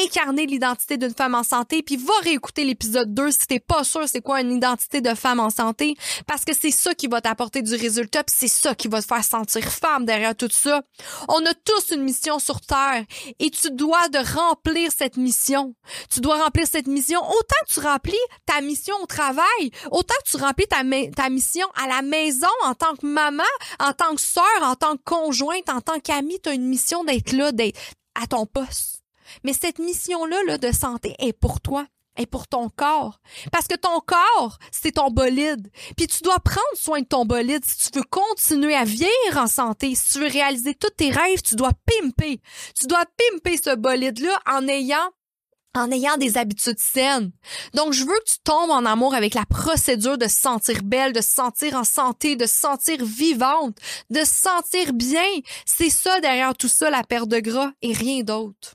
Incarner 0.06 0.46
l'identité 0.46 0.98
d'une 0.98 1.14
femme 1.14 1.36
en 1.36 1.44
santé, 1.44 1.82
puis 1.82 1.98
va 1.98 2.14
réécouter 2.24 2.64
l'épisode 2.64 3.14
2 3.14 3.32
si 3.32 3.48
t'es 3.48 3.60
pas 3.60 3.84
sûr 3.84 4.08
c'est 4.08 4.22
quoi 4.22 4.42
une 4.42 4.52
identité 4.52 5.02
de 5.02 5.14
femme 5.14 5.40
en 5.40 5.50
santé, 5.50 5.96
parce 6.28 6.46
que 6.46 6.54
c'est 6.54 6.72
ça 6.72 6.94
qui 6.94 7.08
va 7.08 7.22
t'apporter 7.22 7.62
du 7.62 7.76
résultat, 7.76 8.24
puis 8.24 8.36
c'est 8.38 8.48
ça 8.48 8.76
qui 8.76 8.88
va 8.88 9.02
te 9.02 9.08
faire 9.08 9.24
sentir 9.24 9.64
femme 9.64 10.06
derrière 10.06 10.36
tout 10.36 10.50
ça. 10.52 10.82
On 11.28 11.46
a 11.46 11.54
tous 11.54 11.94
une 11.94 12.04
mission 12.04 12.40
sur 12.40 12.62
Terre 12.62 13.04
et 13.40 13.50
tu 13.50 13.72
dois 13.72 14.10
de 14.10 14.20
remplir 14.50 14.92
cette 14.96 15.18
mission. 15.18 15.76
Tu 16.10 16.22
dois 16.22 16.44
remplir 16.44 16.68
cette 16.68 16.88
mission. 16.88 17.20
Autant 17.22 17.56
que 17.68 17.74
tu 17.74 17.80
remplis 17.80 18.14
ta 18.46 18.62
mission 18.62 18.96
au 19.02 19.06
travail, 19.06 19.72
autant 19.92 20.16
que 20.24 20.30
tu 20.30 20.38
remplis 20.38 20.68
ta, 20.68 21.30
mission 21.30 21.68
à 21.82 21.88
la 21.88 22.02
maison 22.02 22.48
en 22.64 22.74
tant 22.74 22.96
que 22.96 23.06
maman, 23.06 23.44
en 23.80 23.94
tant 23.94 24.16
que 24.16 24.22
sœur, 24.22 24.44
en 24.62 24.76
tant 24.76 24.98
que 24.98 25.04
conjointe, 25.04 25.70
en 25.70 25.82
tant 25.82 26.00
qu'amie, 26.00 26.40
tu 26.40 26.50
as 26.50 26.54
une 26.54 26.68
mission 26.68 27.04
d'être 27.04 27.32
là, 27.32 27.52
d'être 27.52 27.80
à 28.22 28.28
ton 28.28 28.46
poste. 28.46 29.04
Mais 29.44 29.54
cette 29.54 29.80
mission-là 29.80 30.38
là, 30.46 30.58
de 30.58 30.72
santé 30.72 31.16
est 31.20 31.34
pour 31.34 31.62
toi 31.62 31.86
pour 32.26 32.48
ton 32.48 32.70
corps. 32.70 33.20
Parce 33.52 33.68
que 33.68 33.76
ton 33.76 34.00
corps, 34.00 34.58
c'est 34.72 34.94
ton 34.94 35.10
bolide. 35.10 35.70
Puis 35.98 36.08
tu 36.08 36.24
dois 36.24 36.40
prendre 36.40 36.62
soin 36.76 37.02
de 37.02 37.06
ton 37.06 37.26
bolide 37.26 37.64
si 37.66 37.92
tu 37.92 38.00
veux 38.00 38.06
continuer 38.06 38.76
à 38.76 38.84
vieillir 38.84 39.38
en 39.38 39.48
santé. 39.48 39.96
Si 39.96 40.14
tu 40.14 40.20
veux 40.20 40.28
réaliser 40.28 40.76
tous 40.76 40.90
tes 40.90 41.12
rêves, 41.12 41.42
tu 41.42 41.56
dois 41.56 41.72
pimper. 41.86 42.42
Tu 42.80 42.88
dois 42.88 43.06
pimper 43.06 43.58
ce 43.58 43.76
bolide-là 43.76 44.40
en 44.48 44.68
ayant 44.68 45.12
en 45.74 45.90
ayant 45.92 46.18
des 46.18 46.38
habitudes 46.38 46.80
saines. 46.80 47.32
Donc, 47.74 47.94
je 47.94 48.04
veux 48.04 48.20
que 48.20 48.32
tu 48.32 48.40
tombes 48.44 48.72
en 48.72 48.86
amour 48.86 49.14
avec 49.14 49.34
la 49.34 49.46
procédure 49.46 50.18
de 50.18 50.28
se 50.28 50.36
sentir 50.36 50.84
belle, 50.84 51.14
de 51.14 51.22
se 51.22 51.32
sentir 51.32 51.76
en 51.76 51.84
santé, 51.84 52.36
de 52.36 52.46
se 52.46 52.56
sentir 52.56 53.04
vivante, 53.06 53.78
de 54.10 54.20
se 54.20 54.34
sentir 54.34 54.94
bien. 54.94 55.30
C'est 55.66 55.90
ça 55.90 56.20
derrière 56.20 56.56
tout 56.56 56.68
ça, 56.68 56.90
la 56.90 57.04
perte 57.04 57.30
de 57.30 57.40
gras 57.40 57.72
et 57.82 57.94
rien 57.94 58.22
d'autre. 58.22 58.74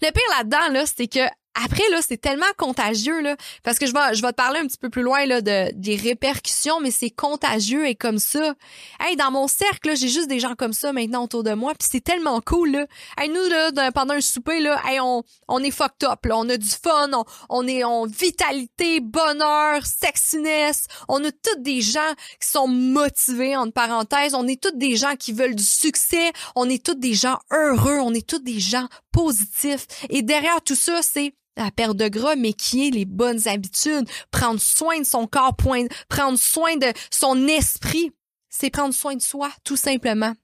Le 0.00 0.10
pire 0.10 0.22
là-dedans, 0.36 0.72
là, 0.72 0.84
c'est 0.86 1.08
que 1.08 1.26
après, 1.64 1.88
là, 1.90 2.00
c'est 2.06 2.20
tellement 2.20 2.46
contagieux, 2.56 3.20
là, 3.20 3.36
parce 3.62 3.78
que 3.78 3.86
je 3.86 3.92
vais, 3.92 4.14
je 4.14 4.22
vais 4.22 4.30
te 4.30 4.36
parler 4.36 4.60
un 4.60 4.66
petit 4.66 4.78
peu 4.78 4.90
plus 4.90 5.02
loin, 5.02 5.24
là, 5.26 5.40
de, 5.40 5.70
des 5.74 5.96
répercussions, 5.96 6.80
mais 6.80 6.90
c'est 6.90 7.10
contagieux 7.10 7.86
et 7.86 7.94
comme 7.94 8.18
ça. 8.18 8.54
Hey, 9.00 9.16
dans 9.16 9.30
mon 9.30 9.48
cercle, 9.48 9.96
j'ai 9.96 10.08
juste 10.08 10.28
des 10.28 10.40
gens 10.40 10.54
comme 10.54 10.72
ça 10.72 10.92
maintenant 10.92 11.24
autour 11.24 11.42
de 11.42 11.52
moi, 11.52 11.72
puis 11.78 11.88
c'est 11.90 12.02
tellement 12.02 12.40
cool, 12.40 12.70
là. 12.70 12.86
Hey, 13.18 13.28
nous, 13.28 13.48
là, 13.48 13.92
pendant 13.92 14.14
un 14.14 14.20
souper, 14.20 14.60
là, 14.60 14.80
hey, 14.86 15.00
on, 15.00 15.22
on 15.48 15.62
est 15.62 15.70
fucked 15.70 16.04
up, 16.04 16.24
là. 16.24 16.36
On 16.36 16.48
a 16.48 16.56
du 16.56 16.68
fun, 16.68 17.10
on, 17.12 17.24
on 17.48 17.66
est 17.66 17.84
en 17.84 18.06
vitalité, 18.06 19.00
bonheur, 19.00 19.84
sexiness. 19.84 20.86
On 21.08 21.24
a 21.24 21.30
tous 21.30 21.60
des 21.60 21.80
gens 21.80 22.14
qui 22.40 22.48
sont 22.48 22.68
motivés, 22.68 23.56
entre 23.56 23.72
parenthèses. 23.72 24.34
On 24.34 24.46
est 24.46 24.62
tous 24.62 24.76
des 24.76 24.96
gens 24.96 25.16
qui 25.16 25.32
veulent 25.32 25.54
du 25.54 25.64
succès. 25.64 26.32
On 26.54 26.68
est 26.68 26.84
tous 26.84 26.94
des 26.94 27.14
gens 27.14 27.38
heureux. 27.50 27.98
On 28.00 28.14
est 28.14 28.26
tous 28.26 28.38
des 28.38 28.60
gens 28.60 28.88
positifs. 29.12 29.86
Et 30.10 30.22
derrière 30.22 30.62
tout 30.62 30.74
ça, 30.74 31.00
c'est 31.02 31.34
la 31.58 31.70
perte 31.70 31.96
de 31.96 32.08
gras, 32.08 32.36
mais 32.36 32.52
qui 32.52 32.88
est 32.88 32.90
les 32.90 33.04
bonnes 33.04 33.46
habitudes. 33.48 34.08
Prendre 34.30 34.60
soin 34.60 35.00
de 35.00 35.04
son 35.04 35.26
corps, 35.26 35.56
prendre 35.56 36.38
soin 36.38 36.76
de 36.76 36.92
son 37.10 37.46
esprit, 37.46 38.12
c'est 38.48 38.70
prendre 38.70 38.94
soin 38.94 39.14
de 39.16 39.22
soi, 39.22 39.50
tout 39.64 39.76
simplement. 39.76 40.34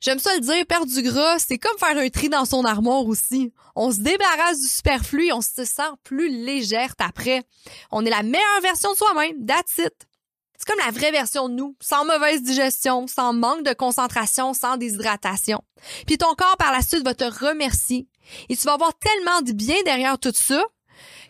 J'aime 0.00 0.18
ça 0.18 0.34
le 0.34 0.40
dire, 0.40 0.66
perdre 0.66 0.92
du 0.92 1.00
gras, 1.00 1.38
c'est 1.38 1.56
comme 1.56 1.78
faire 1.78 1.96
un 1.96 2.10
tri 2.10 2.28
dans 2.28 2.44
son 2.44 2.64
armoire 2.64 3.06
aussi. 3.06 3.54
On 3.74 3.90
se 3.90 4.00
débarrasse 4.00 4.60
du 4.60 4.68
superflu, 4.68 5.32
on 5.32 5.40
se 5.40 5.64
sent 5.64 5.82
plus 6.02 6.28
légère 6.28 6.94
après. 6.98 7.42
On 7.90 8.04
est 8.04 8.10
la 8.10 8.22
meilleure 8.22 8.60
version 8.62 8.92
de 8.92 8.96
soi-même, 8.98 9.46
that's 9.46 9.78
it. 9.78 9.94
C'est 10.58 10.66
comme 10.66 10.84
la 10.84 10.92
vraie 10.92 11.10
version 11.10 11.48
de 11.48 11.54
nous, 11.54 11.74
sans 11.80 12.04
mauvaise 12.04 12.42
digestion, 12.42 13.06
sans 13.06 13.32
manque 13.32 13.64
de 13.64 13.72
concentration, 13.72 14.52
sans 14.52 14.76
déshydratation. 14.76 15.62
Puis 16.06 16.18
ton 16.18 16.34
corps 16.34 16.56
par 16.58 16.72
la 16.72 16.82
suite 16.82 17.04
va 17.04 17.14
te 17.14 17.24
remercier 17.24 18.06
et 18.48 18.56
tu 18.56 18.64
vas 18.64 18.74
avoir 18.74 18.92
tellement 18.98 19.42
de 19.42 19.52
bien 19.52 19.82
derrière 19.84 20.18
tout 20.18 20.32
ça 20.34 20.62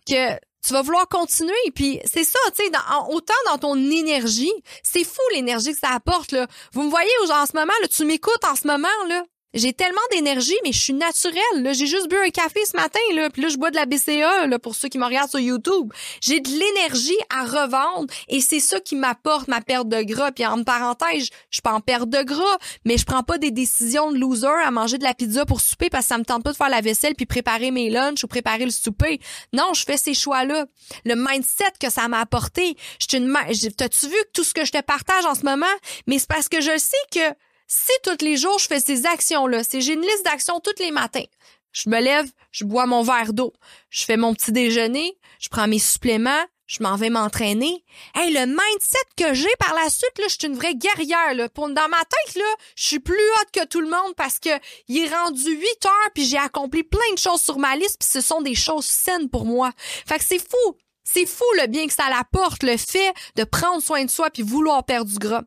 que 0.06 0.34
tu 0.66 0.72
vas 0.72 0.82
vouloir 0.82 1.08
continuer. 1.08 1.52
Puis 1.74 2.00
c'est 2.04 2.24
ça, 2.24 2.38
tu 2.56 2.64
sais, 2.64 2.70
autant 3.10 3.34
dans 3.46 3.58
ton 3.58 3.76
énergie, 3.76 4.52
c'est 4.82 5.04
fou 5.04 5.20
l'énergie 5.32 5.72
que 5.72 5.78
ça 5.78 5.90
apporte. 5.90 6.32
Là. 6.32 6.46
Vous 6.72 6.82
me 6.82 6.90
voyez 6.90 7.10
en 7.30 7.46
ce 7.46 7.52
moment, 7.54 7.72
là, 7.82 7.88
tu 7.88 8.04
m'écoutes 8.04 8.44
en 8.44 8.56
ce 8.56 8.66
moment, 8.66 8.88
là. 9.08 9.22
J'ai 9.54 9.72
tellement 9.72 10.00
d'énergie, 10.10 10.56
mais 10.64 10.72
je 10.72 10.80
suis 10.80 10.92
naturelle. 10.92 11.72
J'ai 11.72 11.86
juste 11.86 12.08
bu 12.08 12.16
un 12.16 12.30
café 12.30 12.60
ce 12.66 12.76
matin, 12.76 12.98
là, 13.14 13.30
puis 13.30 13.40
là, 13.40 13.48
je 13.48 13.56
bois 13.56 13.70
de 13.70 13.76
la 13.76 13.86
BCA, 13.86 14.48
là, 14.48 14.58
pour 14.58 14.74
ceux 14.74 14.88
qui 14.88 14.98
me 14.98 15.04
regardent 15.04 15.30
sur 15.30 15.38
YouTube. 15.38 15.92
J'ai 16.20 16.40
de 16.40 16.48
l'énergie 16.48 17.16
à 17.30 17.44
revendre 17.44 18.12
et 18.28 18.40
c'est 18.40 18.58
ça 18.58 18.80
qui 18.80 18.96
m'apporte 18.96 19.46
ma 19.46 19.60
perte 19.60 19.88
de 19.88 20.02
gras. 20.02 20.32
Puis 20.32 20.44
en 20.44 20.64
parenthèse, 20.64 21.28
je 21.50 21.56
suis 21.56 21.62
pas 21.62 21.72
en 21.72 21.80
perte 21.80 22.08
de 22.08 22.22
gras, 22.22 22.58
mais 22.84 22.98
je 22.98 23.04
prends 23.04 23.22
pas 23.22 23.38
des 23.38 23.52
décisions 23.52 24.10
de 24.10 24.18
loser 24.18 24.48
à 24.64 24.72
manger 24.72 24.98
de 24.98 25.04
la 25.04 25.14
pizza 25.14 25.46
pour 25.46 25.60
souper 25.60 25.88
parce 25.88 26.06
que 26.06 26.08
ça 26.08 26.18
me 26.18 26.24
tente 26.24 26.42
pas 26.42 26.50
de 26.50 26.56
faire 26.56 26.68
la 26.68 26.80
vaisselle 26.80 27.14
puis 27.14 27.26
préparer 27.26 27.70
mes 27.70 27.90
lunchs 27.90 28.24
ou 28.24 28.26
préparer 28.26 28.64
le 28.64 28.72
souper. 28.72 29.20
Non, 29.52 29.72
je 29.72 29.84
fais 29.84 29.96
ces 29.96 30.14
choix-là. 30.14 30.66
Le 31.04 31.14
mindset 31.14 31.74
que 31.78 31.90
ça 31.90 32.08
m'a 32.08 32.18
apporté. 32.18 32.76
T'as-tu 33.08 34.08
vu 34.08 34.16
tout 34.32 34.42
ce 34.42 34.52
que 34.52 34.64
je 34.64 34.72
te 34.72 34.82
partage 34.82 35.24
en 35.26 35.34
ce 35.36 35.42
moment? 35.42 35.66
Mais 36.08 36.18
c'est 36.18 36.28
parce 36.28 36.48
que 36.48 36.60
je 36.60 36.76
sais 36.76 36.96
que 37.12 37.34
si 37.66 37.92
tous 38.02 38.24
les 38.24 38.36
jours 38.36 38.58
je 38.58 38.66
fais 38.66 38.80
ces 38.80 39.06
actions-là, 39.06 39.64
si 39.64 39.80
j'ai 39.80 39.94
une 39.94 40.02
liste 40.02 40.24
d'actions 40.24 40.60
tous 40.60 40.82
les 40.82 40.90
matins, 40.90 41.24
je 41.72 41.88
me 41.88 42.00
lève, 42.00 42.30
je 42.52 42.64
bois 42.64 42.86
mon 42.86 43.02
verre 43.02 43.32
d'eau, 43.32 43.52
je 43.90 44.04
fais 44.04 44.16
mon 44.16 44.34
petit 44.34 44.52
déjeuner, 44.52 45.18
je 45.40 45.48
prends 45.48 45.66
mes 45.66 45.78
suppléments, 45.78 46.44
je 46.66 46.82
m'en 46.82 46.96
vais 46.96 47.10
m'entraîner. 47.10 47.84
Hey, 48.14 48.32
le 48.32 48.46
mindset 48.46 48.98
que 49.16 49.34
j'ai 49.34 49.54
par 49.58 49.74
la 49.74 49.90
suite, 49.90 50.18
là, 50.18 50.24
je 50.28 50.36
suis 50.38 50.46
une 50.48 50.56
vraie 50.56 50.74
guerrière. 50.74 51.34
Là. 51.34 51.48
Dans 51.54 51.68
ma 51.68 51.98
tête, 51.98 52.36
là, 52.36 52.54
je 52.76 52.86
suis 52.86 53.00
plus 53.00 53.14
haute 53.14 53.50
que 53.52 53.66
tout 53.66 53.80
le 53.80 53.90
monde 53.90 54.14
parce 54.16 54.38
que 54.38 54.50
il 54.88 55.04
est 55.04 55.14
rendu 55.14 55.50
8 55.50 55.86
heures 55.86 56.10
puis 56.14 56.24
j'ai 56.24 56.38
accompli 56.38 56.82
plein 56.82 57.12
de 57.12 57.18
choses 57.18 57.42
sur 57.42 57.58
ma 57.58 57.76
liste 57.76 57.98
puis 57.98 58.08
ce 58.10 58.20
sont 58.20 58.40
des 58.40 58.54
choses 58.54 58.86
saines 58.86 59.28
pour 59.28 59.44
moi. 59.44 59.72
Fait 60.06 60.18
que 60.18 60.24
c'est 60.24 60.38
fou. 60.38 60.76
C'est 61.06 61.26
fou 61.26 61.44
le 61.60 61.66
bien 61.66 61.86
que 61.86 61.92
ça 61.92 62.08
l'apporte, 62.08 62.62
le 62.62 62.78
fait 62.78 63.12
de 63.36 63.44
prendre 63.44 63.82
soin 63.82 64.04
de 64.04 64.10
soi 64.10 64.30
puis 64.30 64.42
vouloir 64.42 64.84
perdre 64.84 65.10
du 65.10 65.18
gras. 65.18 65.42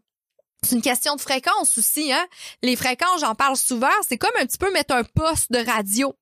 C'est 0.67 0.75
une 0.75 0.81
question 0.81 1.15
de 1.15 1.21
fréquence 1.21 1.77
aussi, 1.77 2.11
hein. 2.11 2.27
Les 2.61 2.75
fréquences, 2.75 3.21
j'en 3.21 3.35
parle 3.35 3.55
souvent, 3.55 3.87
c'est 4.05 4.17
comme 4.17 4.35
un 4.37 4.45
petit 4.45 4.57
peu 4.57 4.69
mettre 4.73 4.93
un 4.93 5.05
poste 5.05 5.49
de 5.49 5.59
radio. 5.59 6.13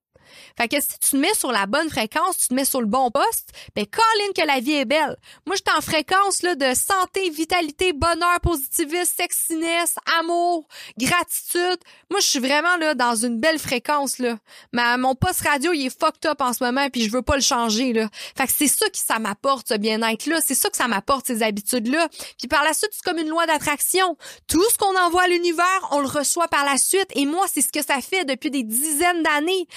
Fait 0.57 0.67
que 0.67 0.79
si 0.79 0.99
tu 0.99 1.09
te 1.11 1.17
mets 1.17 1.33
sur 1.33 1.51
la 1.51 1.65
bonne 1.65 1.89
fréquence, 1.89 2.37
tu 2.37 2.47
te 2.49 2.53
mets 2.53 2.65
sur 2.65 2.81
le 2.81 2.87
bon 2.87 3.11
poste, 3.11 3.49
ben 3.75 3.85
Colin 3.85 4.33
que 4.35 4.45
la 4.45 4.59
vie 4.59 4.73
est 4.73 4.85
belle. 4.85 5.15
Moi, 5.45 5.55
j'étais 5.55 5.71
en 5.77 5.81
fréquence 5.81 6.41
là, 6.41 6.55
de 6.55 6.73
santé, 6.73 7.29
vitalité, 7.29 7.93
bonheur, 7.93 8.39
positivisme, 8.41 9.11
sexiness, 9.15 9.95
amour, 10.19 10.67
gratitude. 10.97 11.79
Moi, 12.09 12.19
je 12.19 12.25
suis 12.25 12.39
vraiment 12.39 12.77
là 12.77 12.95
dans 12.95 13.15
une 13.15 13.39
belle 13.39 13.59
fréquence 13.59 14.19
là. 14.19 14.37
Mais 14.73 14.97
mon 14.97 15.15
poste 15.15 15.41
radio, 15.41 15.73
il 15.73 15.87
est 15.87 15.99
fucked 15.99 16.25
up 16.25 16.41
en 16.41 16.53
ce 16.53 16.63
moment 16.63 16.89
puis 16.89 17.03
je 17.03 17.11
veux 17.11 17.21
pas 17.21 17.35
le 17.35 17.41
changer 17.41 17.93
là. 17.93 18.09
Fait 18.37 18.47
que 18.47 18.53
c'est 18.55 18.67
ça 18.67 18.89
qui 18.89 19.01
ça 19.01 19.19
m'apporte 19.19 19.69
ce 19.69 19.75
bien-être 19.75 20.25
là, 20.27 20.39
c'est 20.45 20.55
ça 20.55 20.69
que 20.69 20.77
ça 20.77 20.87
m'apporte 20.87 21.27
ces 21.27 21.43
habitudes 21.43 21.87
là. 21.87 22.07
Puis 22.37 22.47
par 22.47 22.63
la 22.63 22.73
suite, 22.73 22.91
c'est 22.91 23.03
comme 23.03 23.17
une 23.17 23.29
loi 23.29 23.45
d'attraction. 23.45 24.17
Tout 24.47 24.63
ce 24.69 24.77
qu'on 24.77 24.95
envoie 24.97 25.23
à 25.23 25.27
l'univers, 25.27 25.87
on 25.91 25.99
le 25.99 26.07
reçoit 26.07 26.47
par 26.47 26.65
la 26.65 26.77
suite 26.77 27.07
et 27.15 27.25
moi, 27.25 27.45
c'est 27.51 27.61
ce 27.61 27.71
que 27.71 27.83
ça 27.85 28.01
fait 28.01 28.25
depuis 28.25 28.51
des 28.51 28.63
dizaines 28.63 29.23
d'années. 29.23 29.67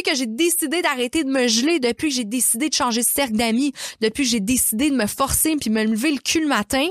Que 0.00 0.14
j'ai 0.14 0.26
décidé 0.26 0.80
d'arrêter 0.80 1.24
de 1.24 1.30
me 1.30 1.46
geler, 1.46 1.78
depuis 1.78 2.08
que 2.08 2.14
j'ai 2.14 2.24
décidé 2.24 2.70
de 2.70 2.74
changer 2.74 3.02
de 3.02 3.06
cercle 3.06 3.34
d'amis, 3.34 3.74
depuis 4.00 4.22
que 4.22 4.30
j'ai 4.30 4.40
décidé 4.40 4.88
de 4.88 4.96
me 4.96 5.06
forcer 5.06 5.54
puis 5.56 5.68
me 5.68 5.84
lever 5.84 6.12
le 6.12 6.18
cul 6.18 6.40
le 6.40 6.48
matin, 6.48 6.86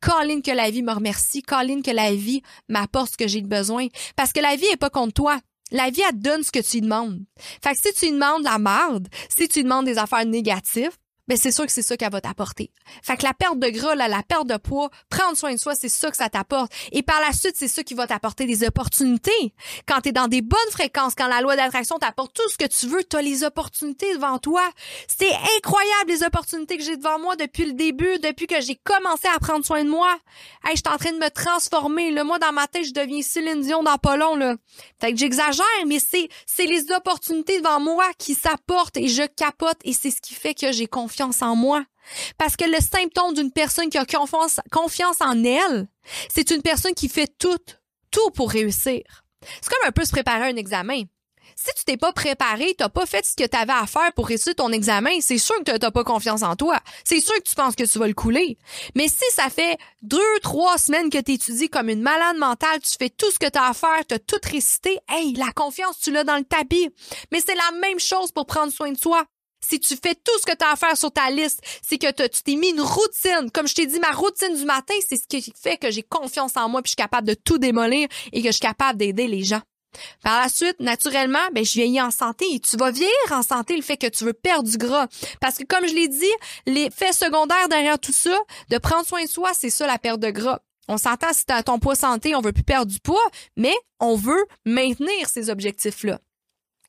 Colline 0.00 0.42
que 0.42 0.52
la 0.52 0.70
vie 0.70 0.82
me 0.82 0.92
remercie, 0.92 1.42
Colline 1.42 1.82
que 1.82 1.90
la 1.90 2.14
vie 2.14 2.42
m'apporte 2.68 3.12
ce 3.12 3.16
que 3.16 3.26
j'ai 3.26 3.42
besoin. 3.42 3.88
Parce 4.14 4.32
que 4.32 4.40
la 4.40 4.54
vie 4.54 4.66
est 4.66 4.76
pas 4.76 4.90
contre 4.90 5.14
toi. 5.14 5.40
La 5.72 5.90
vie, 5.90 6.02
elle 6.02 6.14
te 6.14 6.22
donne 6.22 6.42
ce 6.44 6.52
que 6.52 6.60
tu 6.60 6.80
demandes. 6.80 7.20
Fait 7.62 7.72
que 7.72 7.80
si 7.82 7.92
tu 7.94 8.12
demandes 8.12 8.44
la 8.44 8.58
merde, 8.58 9.08
si 9.34 9.48
tu 9.48 9.64
demandes 9.64 9.86
des 9.86 9.98
affaires 9.98 10.24
négatives, 10.24 10.92
ben 11.26 11.36
c'est 11.36 11.50
sûr 11.50 11.64
que 11.64 11.72
c'est 11.72 11.82
ça 11.82 11.96
qu'elle 11.96 12.12
va 12.12 12.20
t'apporter. 12.20 12.70
Fait 13.02 13.16
que 13.16 13.24
la 13.24 13.32
perte 13.32 13.58
de 13.58 13.68
gras, 13.68 13.94
la 13.94 14.22
perte 14.22 14.46
de 14.46 14.56
poids, 14.56 14.90
prendre 15.08 15.36
soin 15.36 15.52
de 15.52 15.58
soi, 15.58 15.74
c'est 15.74 15.88
ça 15.88 16.10
que 16.10 16.16
ça 16.16 16.28
t'apporte. 16.28 16.70
Et 16.92 17.02
par 17.02 17.20
la 17.20 17.32
suite, 17.32 17.54
c'est 17.56 17.68
ça 17.68 17.82
qui 17.82 17.94
va 17.94 18.06
t'apporter 18.06 18.44
des 18.46 18.66
opportunités. 18.66 19.54
Quand 19.86 20.02
tu 20.02 20.10
es 20.10 20.12
dans 20.12 20.28
des 20.28 20.42
bonnes 20.42 20.58
fréquences, 20.70 21.14
quand 21.14 21.26
la 21.28 21.40
loi 21.40 21.56
d'attraction 21.56 21.98
t'apporte 21.98 22.34
tout 22.34 22.48
ce 22.50 22.58
que 22.58 22.66
tu 22.66 22.86
veux, 22.86 23.02
tu 23.04 23.16
as 23.16 23.22
les 23.22 23.42
opportunités 23.42 24.14
devant 24.14 24.38
toi. 24.38 24.68
C'est 25.08 25.32
incroyable 25.56 26.08
les 26.08 26.22
opportunités 26.22 26.76
que 26.76 26.84
j'ai 26.84 26.96
devant 26.96 27.18
moi 27.18 27.36
depuis 27.36 27.64
le 27.64 27.72
début, 27.72 28.18
depuis 28.18 28.46
que 28.46 28.60
j'ai 28.60 28.76
commencé 28.76 29.26
à 29.34 29.38
prendre 29.38 29.64
soin 29.64 29.82
de 29.84 29.88
moi. 29.90 30.12
Hey, 30.64 30.76
je 30.76 30.82
suis 30.84 30.94
en 30.94 30.98
train 30.98 31.12
de 31.12 31.18
me 31.18 31.30
transformer. 31.30 32.10
Le 32.10 32.22
moi, 32.24 32.38
dans 32.38 32.52
ma 32.52 32.66
tête, 32.66 32.84
je 32.84 32.92
deviens 32.92 33.22
Céline 33.22 33.62
Dion 33.62 33.82
dans 33.82 33.98
pas 33.98 34.16
long. 34.16 34.36
Là. 34.36 34.56
Fait 35.00 35.12
que 35.12 35.18
j'exagère, 35.18 35.64
mais 35.86 35.98
c'est, 35.98 36.28
c'est 36.46 36.66
les 36.66 36.92
opportunités 36.92 37.60
devant 37.60 37.80
moi 37.80 38.04
qui 38.18 38.34
s'apportent 38.34 38.96
et 38.96 39.08
je 39.08 39.22
capote 39.22 39.78
et 39.84 39.92
c'est 39.92 40.10
ce 40.10 40.20
qui 40.20 40.34
fait 40.34 40.54
que 40.54 40.70
j'ai 40.70 40.86
confiance 40.86 41.13
en 41.22 41.56
moi. 41.56 41.84
Parce 42.38 42.56
que 42.56 42.64
le 42.64 42.80
symptôme 42.80 43.34
d'une 43.34 43.52
personne 43.52 43.88
qui 43.88 43.98
a 43.98 44.04
confiance, 44.04 45.20
en 45.20 45.44
elle, 45.44 45.88
c'est 46.32 46.50
une 46.50 46.62
personne 46.62 46.94
qui 46.94 47.08
fait 47.08 47.32
tout, 47.38 47.58
tout 48.10 48.30
pour 48.30 48.50
réussir. 48.50 49.02
C'est 49.60 49.70
comme 49.70 49.88
un 49.88 49.92
peu 49.92 50.04
se 50.04 50.12
préparer 50.12 50.44
à 50.44 50.46
un 50.46 50.56
examen. 50.56 51.04
Si 51.56 51.70
tu 51.76 51.84
t'es 51.84 51.96
pas 51.96 52.12
préparé, 52.12 52.74
t'as 52.76 52.88
pas 52.88 53.06
fait 53.06 53.24
ce 53.24 53.36
que 53.36 53.48
tu 53.48 53.56
avais 53.56 53.72
à 53.72 53.86
faire 53.86 54.12
pour 54.14 54.26
réussir 54.26 54.54
ton 54.54 54.72
examen, 54.72 55.20
c'est 55.20 55.38
sûr 55.38 55.54
que 55.64 55.76
t'as 55.76 55.90
pas 55.90 56.02
confiance 56.02 56.42
en 56.42 56.56
toi. 56.56 56.80
C'est 57.04 57.20
sûr 57.20 57.34
que 57.36 57.48
tu 57.48 57.54
penses 57.54 57.76
que 57.76 57.84
tu 57.84 57.98
vas 57.98 58.08
le 58.08 58.14
couler. 58.14 58.58
Mais 58.96 59.06
si 59.08 59.24
ça 59.30 59.48
fait 59.50 59.78
deux, 60.02 60.40
trois 60.42 60.78
semaines 60.78 61.10
que 61.10 61.18
tu 61.18 61.32
étudies 61.32 61.68
comme 61.68 61.88
une 61.88 62.02
malade 62.02 62.36
mentale, 62.38 62.80
tu 62.80 62.96
fais 62.98 63.10
tout 63.10 63.30
ce 63.30 63.38
que 63.38 63.48
tu 63.48 63.58
as 63.58 63.68
à 63.68 63.74
faire, 63.74 64.04
t'as 64.08 64.18
tout 64.18 64.40
récité, 64.50 64.98
hey, 65.08 65.34
la 65.34 65.52
confiance, 65.52 66.00
tu 66.00 66.10
l'as 66.10 66.24
dans 66.24 66.36
le 66.36 66.44
tapis. 66.44 66.90
Mais 67.30 67.40
c'est 67.40 67.54
la 67.54 67.78
même 67.78 68.00
chose 68.00 68.32
pour 68.32 68.46
prendre 68.46 68.72
soin 68.72 68.90
de 68.90 68.98
soi 68.98 69.24
si 69.68 69.80
tu 69.80 69.96
fais 69.96 70.14
tout 70.14 70.38
ce 70.40 70.46
que 70.46 70.56
tu 70.56 70.64
as 70.64 70.72
à 70.72 70.76
faire 70.76 70.96
sur 70.96 71.10
ta 71.10 71.30
liste, 71.30 71.60
c'est 71.82 71.98
que 71.98 72.10
tu 72.10 72.42
t'es 72.42 72.56
mis 72.56 72.70
une 72.70 72.80
routine. 72.80 73.50
Comme 73.52 73.66
je 73.66 73.74
t'ai 73.74 73.86
dit, 73.86 73.98
ma 74.00 74.10
routine 74.10 74.54
du 74.54 74.64
matin, 74.64 74.94
c'est 75.08 75.16
ce 75.16 75.26
qui 75.26 75.52
fait 75.60 75.76
que 75.76 75.90
j'ai 75.90 76.02
confiance 76.02 76.56
en 76.56 76.68
moi 76.68 76.82
puis 76.82 76.90
je 76.90 76.92
suis 76.92 76.96
capable 76.96 77.26
de 77.26 77.34
tout 77.34 77.58
démolir 77.58 78.08
et 78.32 78.40
que 78.42 78.48
je 78.48 78.52
suis 78.52 78.60
capable 78.60 78.98
d'aider 78.98 79.26
les 79.26 79.42
gens. 79.42 79.62
Par 80.22 80.40
la 80.40 80.48
suite, 80.48 80.80
naturellement, 80.80 81.46
ben, 81.52 81.64
je 81.64 81.72
vieillis 81.72 82.00
en 82.00 82.10
santé 82.10 82.44
et 82.52 82.60
tu 82.60 82.76
vas 82.76 82.90
vieillir 82.90 83.14
en 83.30 83.42
santé 83.42 83.76
le 83.76 83.82
fait 83.82 83.96
que 83.96 84.08
tu 84.08 84.24
veux 84.24 84.32
perdre 84.32 84.68
du 84.68 84.76
gras. 84.76 85.06
Parce 85.40 85.56
que 85.56 85.64
comme 85.64 85.86
je 85.86 85.94
l'ai 85.94 86.08
dit, 86.08 86.32
l'effet 86.66 87.12
secondaire 87.12 87.68
derrière 87.68 87.98
tout 87.98 88.12
ça, 88.12 88.36
de 88.70 88.78
prendre 88.78 89.06
soin 89.06 89.22
de 89.22 89.28
soi, 89.28 89.52
c'est 89.54 89.70
ça 89.70 89.86
la 89.86 89.98
perte 89.98 90.20
de 90.20 90.30
gras. 90.30 90.60
On 90.88 90.98
s'entend 90.98 91.32
si 91.32 91.46
t'as 91.46 91.62
ton 91.62 91.78
poids 91.78 91.94
santé, 91.94 92.34
on 92.34 92.40
veut 92.40 92.52
plus 92.52 92.64
perdre 92.64 92.90
du 92.92 93.00
poids, 93.00 93.24
mais 93.56 93.74
on 94.00 94.16
veut 94.16 94.44
maintenir 94.66 95.28
ces 95.28 95.48
objectifs-là. 95.48 96.18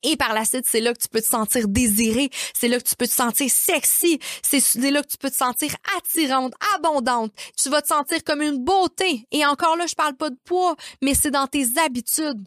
Et 0.05 0.17
par 0.17 0.33
la 0.33 0.45
suite, 0.45 0.65
c'est 0.67 0.81
là 0.81 0.93
que 0.93 0.99
tu 0.99 1.07
peux 1.07 1.21
te 1.21 1.27
sentir 1.27 1.67
désiré, 1.67 2.29
c'est 2.53 2.67
là 2.67 2.77
que 2.77 2.87
tu 2.87 2.95
peux 2.95 3.07
te 3.07 3.13
sentir 3.13 3.49
sexy, 3.49 4.19
c'est 4.41 4.91
là 4.91 5.01
que 5.01 5.07
tu 5.07 5.17
peux 5.17 5.31
te 5.31 5.35
sentir 5.35 5.75
attirante, 5.97 6.53
abondante. 6.75 7.31
Tu 7.61 7.69
vas 7.69 7.81
te 7.81 7.87
sentir 7.87 8.23
comme 8.23 8.41
une 8.41 8.63
beauté. 8.63 9.27
Et 9.31 9.45
encore 9.45 9.75
là, 9.77 9.87
je 9.87 9.95
parle 9.95 10.15
pas 10.15 10.29
de 10.29 10.37
poids, 10.45 10.75
mais 11.01 11.15
c'est 11.15 11.31
dans 11.31 11.47
tes 11.47 11.65
habitudes. 11.83 12.43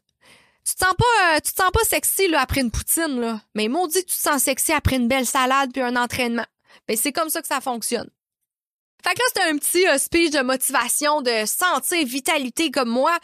Tu 0.65 0.75
te 0.75 0.85
sens 0.85 0.95
pas, 0.99 1.35
euh, 1.35 1.41
tu 1.45 1.53
te 1.53 1.63
sens 1.63 1.71
pas 1.73 1.85
sexy 1.85 2.29
là 2.29 2.43
après 2.43 2.61
une 2.61 2.71
poutine 2.71 3.21
là, 3.21 3.41
mais 3.55 3.69
maudit 3.69 4.05
que 4.05 4.11
tu 4.11 4.17
te 4.17 4.21
sens 4.21 4.43
sexy 4.43 4.73
après 4.73 4.97
une 4.97 5.09
belle 5.09 5.27
salade 5.27 5.73
puis 5.73 5.81
un 5.81 5.97
entraînement. 5.97 6.45
Ben 6.87 6.97
c'est 6.97 7.13
comme 7.13 7.31
ça 7.31 7.41
que 7.41 7.49
ça 7.49 7.61
fonctionne. 7.61 8.09
Fait 9.05 9.15
que 9.15 9.19
là, 9.21 9.25
c'était 9.29 9.49
un 9.49 9.57
petit 9.57 9.87
euh, 9.87 10.41
de 10.41 10.43
motivation, 10.43 11.23
de 11.23 11.47
santé, 11.47 12.05
vitalité 12.05 12.71
comme 12.71 12.89
moi. 12.89 13.17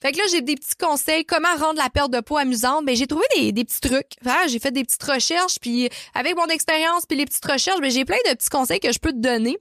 Fait 0.00 0.12
que 0.12 0.18
là, 0.18 0.24
j'ai 0.30 0.42
des 0.42 0.56
petits 0.56 0.76
conseils, 0.76 1.24
comment 1.24 1.54
rendre 1.56 1.78
la 1.78 1.88
perte 1.88 2.12
de 2.12 2.20
poids 2.20 2.40
amusante. 2.40 2.84
Ben, 2.84 2.94
j'ai 2.94 3.06
trouvé 3.06 3.24
des, 3.52 3.64
petits 3.64 3.80
trucs. 3.80 4.12
j'ai 4.48 4.58
fait 4.58 4.70
des 4.70 4.84
petites 4.84 5.02
recherches, 5.02 5.58
puis 5.60 5.88
avec 6.14 6.36
mon 6.36 6.46
expérience, 6.46 7.06
puis 7.06 7.16
les 7.16 7.24
petites 7.24 7.44
recherches, 7.44 7.80
ben, 7.80 7.90
j'ai 7.90 8.04
plein 8.04 8.18
de 8.26 8.34
petits 8.34 8.50
conseils 8.50 8.80
que 8.80 8.92
je 8.92 8.98
peux 8.98 9.12
te 9.12 9.18
donner. 9.18 9.58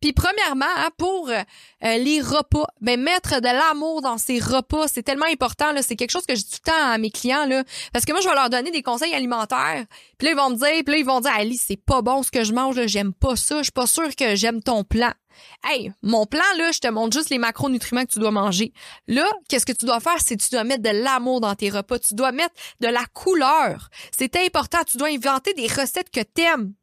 Puis 0.00 0.12
premièrement, 0.12 0.66
hein, 0.76 0.90
pour 0.96 1.30
euh, 1.30 1.42
les 1.80 2.20
repas, 2.20 2.66
ben 2.80 3.00
mettre 3.00 3.40
de 3.40 3.46
l'amour 3.46 4.02
dans 4.02 4.18
ces 4.18 4.38
repas, 4.38 4.88
c'est 4.88 5.02
tellement 5.02 5.26
important 5.26 5.72
là, 5.72 5.82
c'est 5.82 5.96
quelque 5.96 6.10
chose 6.10 6.26
que 6.26 6.34
je 6.34 6.42
dis 6.42 6.50
tout 6.50 6.58
le 6.66 6.70
temps 6.70 6.90
à 6.92 6.98
mes 6.98 7.10
clients 7.10 7.46
là 7.46 7.64
parce 7.92 8.04
que 8.04 8.12
moi 8.12 8.20
je 8.20 8.28
vais 8.28 8.34
leur 8.34 8.50
donner 8.50 8.70
des 8.70 8.82
conseils 8.82 9.14
alimentaires. 9.14 9.84
Puis 10.18 10.26
là 10.26 10.32
ils 10.32 10.36
vont 10.36 10.50
me 10.50 10.56
dire, 10.56 10.84
puis 10.84 10.94
là 10.94 10.96
ils 10.98 11.04
vont 11.04 11.20
dire 11.20 11.32
Ali, 11.34 11.56
c'est 11.56 11.76
pas 11.76 12.02
bon 12.02 12.22
ce 12.22 12.30
que 12.30 12.44
je 12.44 12.52
mange, 12.52 12.84
j'aime 12.86 13.12
pas 13.12 13.36
ça, 13.36 13.58
je 13.58 13.64
suis 13.64 13.72
pas 13.72 13.86
sûre 13.86 14.14
que 14.16 14.34
j'aime 14.34 14.62
ton 14.62 14.84
plan. 14.84 15.12
Hey, 15.64 15.92
mon 16.02 16.26
plan 16.26 16.42
là, 16.56 16.72
je 16.72 16.80
te 16.80 16.88
montre 16.88 17.16
juste 17.16 17.30
les 17.30 17.38
macronutriments 17.38 18.04
que 18.04 18.10
tu 18.10 18.18
dois 18.18 18.30
manger. 18.30 18.72
Là, 19.06 19.30
qu'est-ce 19.48 19.66
que 19.66 19.72
tu 19.72 19.86
dois 19.86 20.00
faire, 20.00 20.16
c'est 20.24 20.36
tu 20.36 20.48
dois 20.50 20.64
mettre 20.64 20.82
de 20.82 20.90
l'amour 20.90 21.40
dans 21.40 21.54
tes 21.54 21.70
repas, 21.70 21.98
tu 21.98 22.14
dois 22.14 22.32
mettre 22.32 22.54
de 22.80 22.88
la 22.88 23.04
couleur. 23.12 23.88
C'est 24.16 24.36
important, 24.36 24.78
tu 24.86 24.96
dois 24.96 25.08
inventer 25.08 25.54
des 25.54 25.66
recettes 25.66 26.10
que 26.10 26.20
t'aimes. 26.20 26.74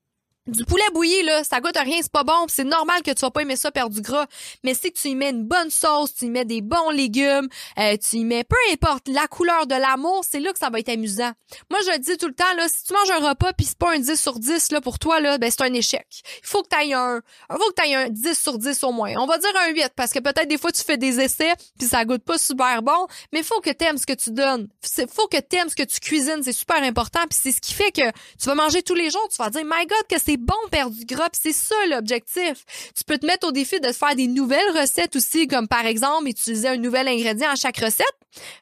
Du 0.48 0.64
poulet 0.64 0.84
bouilli, 0.94 1.24
là, 1.24 1.44
ça 1.44 1.60
goûte 1.60 1.76
à 1.76 1.82
rien, 1.82 1.98
c'est 2.02 2.12
pas 2.12 2.24
bon, 2.24 2.46
c'est 2.48 2.64
normal 2.64 3.02
que 3.04 3.12
tu 3.12 3.20
vas 3.20 3.32
pas 3.32 3.42
aimer 3.42 3.58
ça 3.58 3.70
perdre 3.70 3.94
du 3.94 4.02
gras. 4.02 4.28
Mais 4.64 4.74
si 4.74 4.94
tu 4.94 5.10
y 5.10 5.16
mets 5.16 5.32
une 5.32 5.44
bonne 5.44 5.70
sauce, 5.70 6.14
tu 6.16 6.26
y 6.26 6.30
mets 6.30 6.46
des 6.46 6.62
bons 6.62 6.90
légumes, 6.90 7.50
euh, 7.78 7.98
tu 7.98 8.18
y 8.18 8.24
mets 8.24 8.46
peu 8.46 8.56
importe 8.72 9.10
la 9.10 9.28
couleur 9.28 9.68
de 9.68 9.76
l'amour, 9.76 10.24
c'est 10.26 10.40
là 10.40 10.54
que 10.54 10.60
ça 10.60 10.70
va 10.70 10.80
être 10.80 10.88
amusant. 10.88 11.34
Moi, 11.70 11.82
je 11.86 11.92
le 11.92 12.00
dis 12.00 12.16
tout 12.16 12.28
le 12.28 12.34
temps, 12.34 12.54
là, 12.56 12.68
si 12.70 12.86
tu 12.86 12.94
manges 12.94 13.12
un 13.12 13.28
repas 13.30 13.52
puis 13.52 13.66
c'est 13.66 13.78
pas 13.78 13.94
un 13.94 14.00
10 14.00 14.16
sur 14.16 14.40
10 14.40 14.72
là 14.72 14.80
pour 14.80 15.00
toi 15.00 15.20
là, 15.20 15.38
ben 15.38 15.52
c'est 15.52 15.64
un 15.64 15.74
échec. 15.74 16.08
Il 16.42 16.48
faut 16.48 16.64
que 16.64 16.70
tu 16.70 16.94
un, 16.94 17.18
il 17.50 17.56
faut 17.58 17.72
que 17.72 17.82
tu 17.84 17.94
un 17.94 18.08
10 18.10 18.42
sur 18.42 18.58
10 18.58 18.84
au 18.86 18.94
moins. 18.94 19.14
On 19.18 19.26
va 19.26 19.38
dire 19.38 19.52
un 19.68 19.74
8 19.74 19.90
parce 19.98 20.14
que 20.14 20.20
peut-être 20.20 20.48
des 20.48 20.58
fois 20.58 20.72
tu 20.72 20.82
fais 20.82 20.98
des 20.98 21.20
essais 21.20 21.54
puis 21.78 21.90
ça 21.90 22.06
goûte 22.06 22.24
pas 22.24 22.38
super 22.38 22.82
bon, 22.82 23.08
mais 23.34 23.44
faut 23.44 23.60
que 23.60 23.72
tu 23.72 23.84
aimes 23.84 23.98
ce 23.98 24.06
que 24.06 24.14
tu 24.14 24.32
donnes. 24.32 24.70
Faut 25.10 25.28
que 25.28 25.38
tu 25.38 25.58
aimes 25.58 25.70
ce 25.70 25.76
que 25.76 25.84
tu 25.84 26.00
cuisines, 26.00 26.42
c'est 26.42 26.54
super 26.54 26.82
important 26.84 27.22
puis 27.30 27.38
c'est 27.42 27.52
ce 27.52 27.60
qui 27.60 27.74
fait 27.74 27.92
que 27.92 28.10
tu 28.40 28.46
vas 28.46 28.56
manger 28.56 28.82
tous 28.82 28.96
les 28.96 29.10
jours, 29.10 29.28
tu 29.30 29.36
vas 29.38 29.50
dire 29.50 29.64
"My 29.66 29.86
god, 29.86 30.08
que 30.10 30.18
c'est 30.18 30.37
bon 30.38 30.54
perdre 30.72 30.96
du 30.96 31.06
gras, 31.06 31.30
c'est 31.34 31.54
ça 31.54 31.76
l'objectif. 31.90 32.66
Tu 32.96 33.04
peux 33.06 33.18
te 33.18 33.26
mettre 33.26 33.48
au 33.48 33.52
défi 33.52 33.80
de 33.80 33.92
faire 33.92 34.16
des 34.16 34.28
nouvelles 34.28 34.78
recettes 34.80 35.16
aussi, 35.16 35.48
comme 35.48 35.68
par 35.68 35.86
exemple 35.86 36.28
utiliser 36.28 36.68
un 36.68 36.78
nouvel 36.78 37.08
ingrédient 37.08 37.50
à 37.50 37.56
chaque 37.56 37.78
recette. 37.78 38.06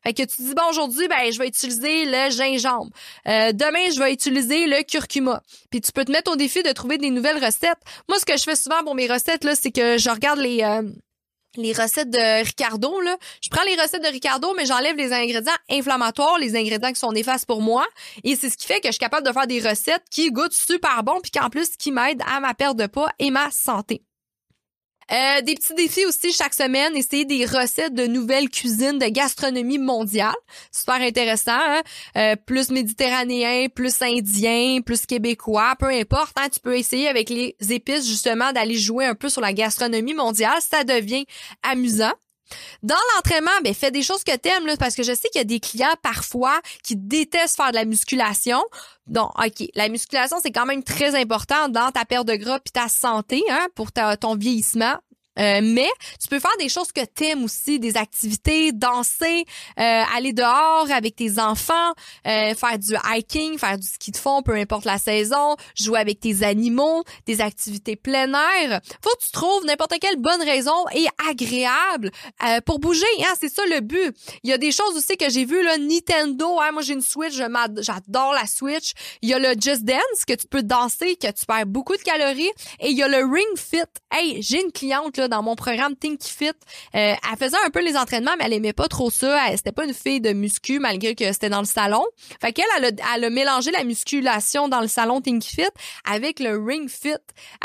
Fait 0.03 0.13
que 0.13 0.23
tu 0.23 0.41
dis 0.41 0.53
bon 0.55 0.63
aujourd'hui 0.69 1.07
ben 1.07 1.31
je 1.31 1.37
vais 1.37 1.47
utiliser 1.47 2.05
le 2.05 2.29
gingembre. 2.29 2.89
Euh, 3.27 3.51
demain 3.51 3.91
je 3.93 3.99
vais 3.99 4.13
utiliser 4.13 4.67
le 4.67 4.83
curcuma. 4.83 5.41
Puis 5.69 5.81
tu 5.81 5.91
peux 5.91 6.05
te 6.05 6.11
mettre 6.11 6.31
au 6.31 6.35
défi 6.35 6.63
de 6.63 6.71
trouver 6.71 6.97
des 6.97 7.09
nouvelles 7.09 7.43
recettes. 7.43 7.79
Moi 8.07 8.19
ce 8.19 8.25
que 8.25 8.37
je 8.37 8.43
fais 8.43 8.55
souvent 8.55 8.83
pour 8.83 8.95
mes 8.95 9.07
recettes 9.07 9.43
là, 9.43 9.55
c'est 9.55 9.71
que 9.71 9.97
je 9.97 10.09
regarde 10.09 10.39
les 10.39 10.63
euh, 10.63 10.83
les 11.57 11.73
recettes 11.73 12.09
de 12.09 12.43
Ricardo 12.43 12.99
là, 13.01 13.17
je 13.41 13.49
prends 13.49 13.63
les 13.63 13.75
recettes 13.81 14.03
de 14.03 14.07
Ricardo 14.07 14.53
mais 14.55 14.65
j'enlève 14.65 14.95
les 14.95 15.13
ingrédients 15.13 15.53
inflammatoires, 15.69 16.37
les 16.39 16.55
ingrédients 16.55 16.91
qui 16.91 16.99
sont 16.99 17.11
néfastes 17.11 17.45
pour 17.45 17.61
moi 17.61 17.85
et 18.23 18.35
c'est 18.35 18.49
ce 18.49 18.57
qui 18.57 18.65
fait 18.65 18.79
que 18.79 18.87
je 18.87 18.93
suis 18.93 18.99
capable 18.99 19.27
de 19.27 19.31
faire 19.33 19.47
des 19.47 19.59
recettes 19.59 20.03
qui 20.09 20.31
goûtent 20.31 20.53
super 20.53 21.03
bon 21.03 21.19
puis 21.21 21.31
qu'en 21.31 21.49
plus 21.49 21.75
qui 21.77 21.91
m'aident 21.91 22.23
à 22.27 22.39
ma 22.39 22.53
perte 22.53 22.77
de 22.77 22.87
poids 22.87 23.09
et 23.19 23.31
ma 23.31 23.51
santé. 23.51 24.01
Euh, 25.11 25.41
des 25.41 25.53
petits 25.53 25.75
défis 25.75 26.05
aussi 26.05 26.31
chaque 26.31 26.55
semaine, 26.55 26.95
essayer 26.95 27.25
des 27.25 27.45
recettes 27.45 27.93
de 27.93 28.07
nouvelles 28.07 28.49
cuisines 28.49 28.97
de 28.97 29.05
gastronomie 29.05 29.77
mondiale. 29.77 30.33
Super 30.71 30.95
intéressant. 30.95 31.51
Hein? 31.51 31.81
Euh, 32.17 32.35
plus 32.35 32.71
méditerranéen, 32.71 33.67
plus 33.69 34.01
indien, 34.01 34.79
plus 34.81 35.05
québécois, 35.05 35.75
peu 35.77 35.89
importe. 35.89 36.35
Hein? 36.37 36.49
Tu 36.51 36.59
peux 36.59 36.75
essayer 36.77 37.07
avec 37.07 37.29
les 37.29 37.55
épices 37.69 38.07
justement 38.07 38.51
d'aller 38.51 38.75
jouer 38.75 39.05
un 39.05 39.15
peu 39.15 39.29
sur 39.29 39.41
la 39.41 39.53
gastronomie 39.53 40.15
mondiale. 40.15 40.59
Ça 40.59 40.83
devient 40.83 41.25
amusant. 41.61 42.13
Dans 42.83 42.95
l'entraînement, 43.15 43.51
ben 43.63 43.73
fais 43.73 43.91
des 43.91 44.03
choses 44.03 44.23
que 44.23 44.35
t'aimes 44.35 44.65
là, 44.65 44.77
parce 44.77 44.95
que 44.95 45.03
je 45.03 45.13
sais 45.13 45.29
qu'il 45.29 45.39
y 45.39 45.41
a 45.41 45.45
des 45.45 45.59
clients 45.59 45.95
parfois 46.01 46.59
qui 46.83 46.95
détestent 46.95 47.57
faire 47.57 47.71
de 47.71 47.75
la 47.75 47.85
musculation. 47.85 48.63
Donc, 49.07 49.31
ok, 49.39 49.67
la 49.75 49.89
musculation 49.89 50.37
c'est 50.41 50.51
quand 50.51 50.65
même 50.65 50.83
très 50.83 51.19
important 51.19 51.69
dans 51.69 51.91
ta 51.91 52.05
perte 52.05 52.27
de 52.27 52.35
gras 52.35 52.59
puis 52.59 52.71
ta 52.71 52.87
santé, 52.87 53.43
hein, 53.49 53.67
pour 53.75 53.91
ton 53.91 54.35
vieillissement. 54.35 54.95
Euh, 55.39 55.59
mais 55.63 55.89
tu 56.21 56.27
peux 56.27 56.39
faire 56.39 56.55
des 56.59 56.69
choses 56.69 56.91
que 56.91 57.03
t'aimes 57.03 57.43
aussi, 57.43 57.79
des 57.79 57.97
activités, 57.97 58.71
danser, 58.71 59.45
euh, 59.79 60.03
aller 60.15 60.33
dehors 60.33 60.87
avec 60.91 61.15
tes 61.15 61.39
enfants, 61.39 61.93
euh, 62.25 62.53
faire 62.55 62.79
du 62.79 62.95
hiking, 63.09 63.57
faire 63.57 63.77
du 63.77 63.87
ski 63.87 64.11
de 64.11 64.17
fond, 64.17 64.41
peu 64.41 64.55
importe 64.55 64.85
la 64.85 64.97
saison, 64.97 65.55
jouer 65.75 65.99
avec 65.99 66.19
tes 66.19 66.43
animaux, 66.43 67.03
des 67.25 67.41
activités 67.41 67.95
plein 67.95 68.33
air. 68.33 68.81
Faut 69.03 69.09
que 69.09 69.25
tu 69.25 69.31
trouves 69.31 69.65
n'importe 69.65 69.95
quelle 69.99 70.17
bonne 70.17 70.41
raison 70.41 70.85
et 70.93 71.05
agréable 71.29 72.11
pour 72.65 72.79
bouger. 72.79 73.05
Hein, 73.21 73.33
c'est 73.39 73.53
ça 73.53 73.63
le 73.65 73.81
but. 73.81 74.15
Il 74.43 74.49
y 74.49 74.53
a 74.53 74.57
des 74.57 74.71
choses 74.71 74.95
aussi 74.95 75.17
que 75.17 75.29
j'ai 75.29 75.45
vu 75.45 75.63
là, 75.63 75.77
Nintendo. 75.77 76.59
Hein, 76.61 76.71
moi 76.71 76.81
j'ai 76.81 76.93
une 76.93 77.01
Switch, 77.01 77.33
j'adore 77.33 78.33
la 78.33 78.45
Switch. 78.47 78.93
Il 79.21 79.29
y 79.29 79.33
a 79.33 79.39
le 79.39 79.53
Just 79.59 79.83
Dance 79.83 80.25
que 80.27 80.33
tu 80.33 80.47
peux 80.47 80.63
danser, 80.63 81.15
que 81.15 81.27
tu 81.27 81.45
perds 81.45 81.65
beaucoup 81.65 81.95
de 81.95 82.01
calories, 82.01 82.51
et 82.79 82.89
il 82.89 82.97
y 82.97 83.03
a 83.03 83.07
le 83.07 83.17
Ring 83.17 83.57
Fit. 83.57 83.83
Hey, 84.11 84.41
j'ai 84.41 84.61
une 84.61 84.71
cliente 84.71 85.17
là 85.17 85.24
dans 85.27 85.43
mon 85.43 85.55
programme 85.55 85.95
Think 85.95 86.23
Fit. 86.23 86.49
Euh, 86.49 86.53
elle 86.93 87.37
faisait 87.39 87.57
un 87.65 87.69
peu 87.69 87.83
les 87.83 87.97
entraînements, 87.97 88.31
mais 88.37 88.45
elle 88.45 88.53
aimait 88.53 88.73
pas 88.73 88.87
trop 88.87 89.09
ça. 89.09 89.39
C'était 89.55 89.71
pas 89.71 89.85
une 89.85 89.93
fille 89.93 90.21
de 90.21 90.33
muscu 90.33 90.79
malgré 90.79 91.15
que 91.15 91.31
c'était 91.31 91.49
dans 91.49 91.59
le 91.59 91.65
salon. 91.65 92.03
Fait 92.41 92.53
qu'elle, 92.53 92.65
elle 92.77 92.85
a, 92.85 93.15
elle 93.15 93.23
a 93.25 93.29
mélangé 93.29 93.71
la 93.71 93.83
musculation 93.83 94.67
dans 94.67 94.81
le 94.81 94.87
salon 94.87 95.21
Think 95.21 95.43
Fit 95.43 95.63
avec 96.09 96.39
le 96.39 96.57
Ring 96.57 96.89
Fit. 96.89 97.15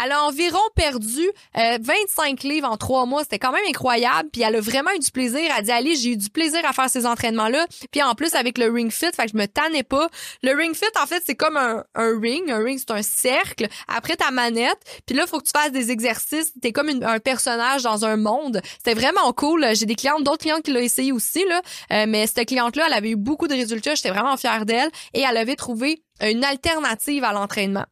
Elle 0.02 0.12
a 0.12 0.24
environ 0.24 0.60
perdu 0.74 1.28
25 1.54 2.44
euh, 2.44 2.48
livres 2.48 2.68
en 2.68 2.76
trois 2.76 3.06
mois. 3.06 3.22
C'était 3.22 3.38
quand 3.38 3.52
même 3.52 3.64
incroyable. 3.68 4.30
Puis 4.32 4.42
elle 4.42 4.56
a 4.56 4.60
vraiment 4.60 4.90
eu 4.94 4.98
du 4.98 5.10
plaisir. 5.10 5.40
Elle 5.56 5.64
dit, 5.64 5.72
allez, 5.72 5.96
j'ai 5.96 6.10
eu 6.10 6.16
du 6.16 6.30
plaisir 6.30 6.60
à 6.64 6.72
faire 6.72 6.88
ces 6.88 7.06
entraînements-là. 7.06 7.66
Puis 7.90 8.02
en 8.02 8.14
plus, 8.14 8.34
avec 8.34 8.58
le 8.58 8.70
Ring 8.70 8.90
Fit, 8.90 9.12
fait 9.14 9.26
que 9.26 9.32
je 9.32 9.36
me 9.36 9.46
tannais 9.46 9.82
pas. 9.82 10.08
Le 10.42 10.54
Ring 10.54 10.74
Fit, 10.74 10.86
en 11.00 11.06
fait, 11.06 11.22
c'est 11.24 11.34
comme 11.34 11.56
un, 11.56 11.84
un 11.94 12.18
ring. 12.20 12.50
Un 12.50 12.62
ring, 12.62 12.78
c'est 12.78 12.92
un 12.92 13.02
cercle. 13.02 13.68
Après 13.88 14.16
ta 14.16 14.30
manette. 14.30 14.78
Puis 15.06 15.16
là, 15.16 15.26
faut 15.26 15.38
que 15.38 15.44
tu 15.44 15.52
fasses 15.54 15.72
des 15.72 15.90
exercices. 15.90 16.52
T'es 16.60 16.72
comme 16.72 16.88
un 16.88 17.18
personnage 17.18 17.49
C'était 18.78 18.94
vraiment 18.94 19.32
cool. 19.32 19.66
J'ai 19.74 19.86
des 19.86 19.94
clientes, 19.94 20.24
d'autres 20.24 20.42
clientes 20.42 20.62
qui 20.62 20.72
l'ont 20.72 20.80
essayé 20.80 21.12
aussi, 21.12 21.44
là. 21.48 21.60
Euh, 21.92 22.06
mais 22.08 22.26
cette 22.26 22.46
cliente-là, 22.48 22.84
elle 22.86 22.92
avait 22.92 23.10
eu 23.10 23.16
beaucoup 23.16 23.48
de 23.48 23.54
résultats. 23.54 23.94
J'étais 23.94 24.10
vraiment 24.10 24.36
fière 24.36 24.66
d'elle. 24.66 24.90
Et 25.14 25.20
elle 25.20 25.36
avait 25.36 25.56
trouvé 25.56 26.02
une 26.22 26.44
alternative 26.44 27.24
à 27.24 27.32
l'entraînement. 27.32 27.86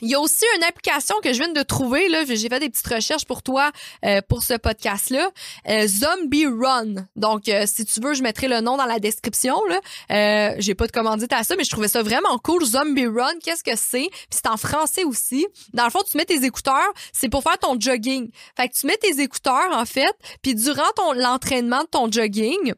Il 0.00 0.08
y 0.08 0.14
a 0.16 0.20
aussi 0.20 0.44
une 0.56 0.64
application 0.64 1.14
que 1.22 1.32
je 1.32 1.38
viens 1.38 1.52
de 1.52 1.62
trouver 1.62 2.08
là, 2.08 2.24
j'ai 2.24 2.48
fait 2.48 2.58
des 2.58 2.68
petites 2.68 2.86
recherches 2.86 3.24
pour 3.24 3.42
toi 3.42 3.70
euh, 4.04 4.20
pour 4.28 4.42
ce 4.42 4.54
podcast 4.54 5.10
là, 5.10 5.30
euh, 5.68 5.86
Zombie 5.86 6.46
Run. 6.46 7.06
Donc 7.14 7.48
euh, 7.48 7.64
si 7.66 7.84
tu 7.84 8.00
veux, 8.00 8.12
je 8.12 8.22
mettrai 8.22 8.48
le 8.48 8.60
nom 8.60 8.76
dans 8.76 8.86
la 8.86 8.98
description 8.98 9.56
là. 9.66 10.54
j'ai 10.58 10.74
pas 10.74 10.88
de 10.88 10.92
commandite 10.92 11.32
à 11.32 11.44
ça 11.44 11.54
mais 11.56 11.62
je 11.62 11.70
trouvais 11.70 11.88
ça 11.88 12.02
vraiment 12.02 12.38
cool 12.38 12.64
Zombie 12.64 13.06
Run, 13.06 13.38
qu'est-ce 13.42 13.62
que 13.62 13.76
c'est? 13.76 14.08
Puis 14.10 14.40
c'est 14.42 14.48
en 14.48 14.56
français 14.56 15.04
aussi. 15.04 15.46
Dans 15.72 15.84
le 15.84 15.90
fond, 15.90 16.00
tu 16.10 16.16
mets 16.16 16.24
tes 16.24 16.44
écouteurs, 16.44 16.92
c'est 17.12 17.28
pour 17.28 17.44
faire 17.44 17.58
ton 17.58 17.78
jogging. 17.78 18.30
Fait 18.56 18.68
que 18.68 18.74
tu 18.74 18.86
mets 18.86 18.96
tes 18.96 19.20
écouteurs 19.20 19.70
en 19.72 19.84
fait, 19.84 20.14
puis 20.42 20.56
durant 20.56 20.90
ton 20.96 21.12
l'entraînement 21.12 21.82
de 21.82 21.88
ton 21.88 22.10
jogging, 22.10 22.74